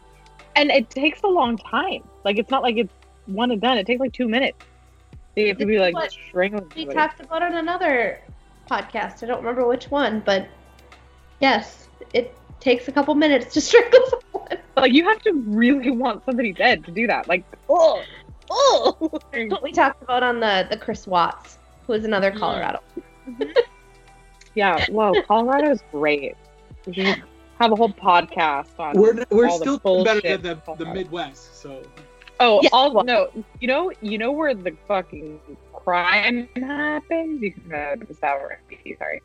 [0.58, 2.02] and it takes a long time.
[2.24, 2.92] Like it's not like it's
[3.26, 3.78] one and done.
[3.78, 4.58] It takes like two minutes.
[5.36, 6.96] They have to be like what strangling We somebody.
[6.98, 8.20] talked about it on another
[8.70, 9.22] podcast.
[9.22, 10.48] I don't remember which one, but
[11.40, 14.58] yes, it takes a couple minutes to strangle someone.
[14.76, 17.28] Like you have to really want somebody dead to do that.
[17.28, 18.02] Like oh
[18.50, 19.20] oh.
[19.32, 22.38] That's what we talked about on the the Chris Watts, who is another Mm.
[22.38, 22.80] Colorado.
[24.54, 24.84] yeah.
[24.88, 26.34] Whoa, Colorado's great.
[27.58, 28.94] We should just have a whole podcast on.
[28.94, 31.82] we're we're all still doing better than the, the Midwest, so
[32.40, 32.68] Oh, Yeah.
[32.72, 33.30] all no.
[33.60, 35.40] You know, you know where the fucking
[35.72, 37.42] crime happens.
[37.42, 38.40] You can uh, just have.
[38.98, 39.22] Sorry,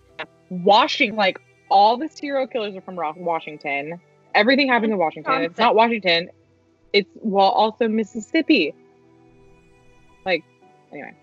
[0.50, 1.16] Washington.
[1.16, 4.00] Like all the serial killers are from Washington.
[4.34, 5.44] Everything happens in Washington.
[5.44, 6.30] It's not Washington.
[6.92, 8.74] It's well, also Mississippi.
[10.26, 10.44] Like,
[10.92, 11.14] anyway,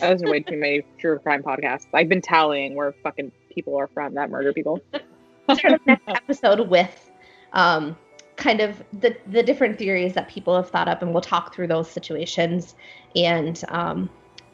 [0.00, 1.86] that was way too many true crime podcasts.
[1.94, 4.80] I've been tallying where fucking people are from that murder people.
[5.54, 7.10] start the next episode with
[7.52, 7.96] um,
[8.36, 11.68] kind of the the different theories that people have thought up, and we'll talk through
[11.68, 12.74] those situations
[13.14, 14.10] and um,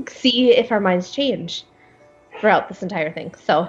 [0.08, 1.64] see if our minds change
[2.40, 3.34] throughout this entire thing.
[3.34, 3.68] So,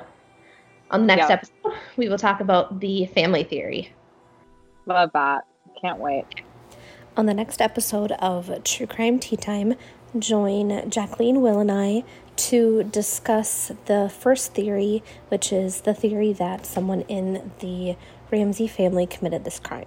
[0.92, 1.34] on the next Yeah.
[1.36, 3.94] episode, we will talk about the family theory.
[4.86, 5.46] Love that.
[5.82, 6.26] Can't wait.
[7.16, 9.76] On the next episode of True Crime Tea Time,
[10.18, 12.04] join Jacqueline, Will, and I
[12.36, 17.96] to discuss the first theory, which is the theory that someone in the
[18.32, 19.86] Ramsey family committed this crime.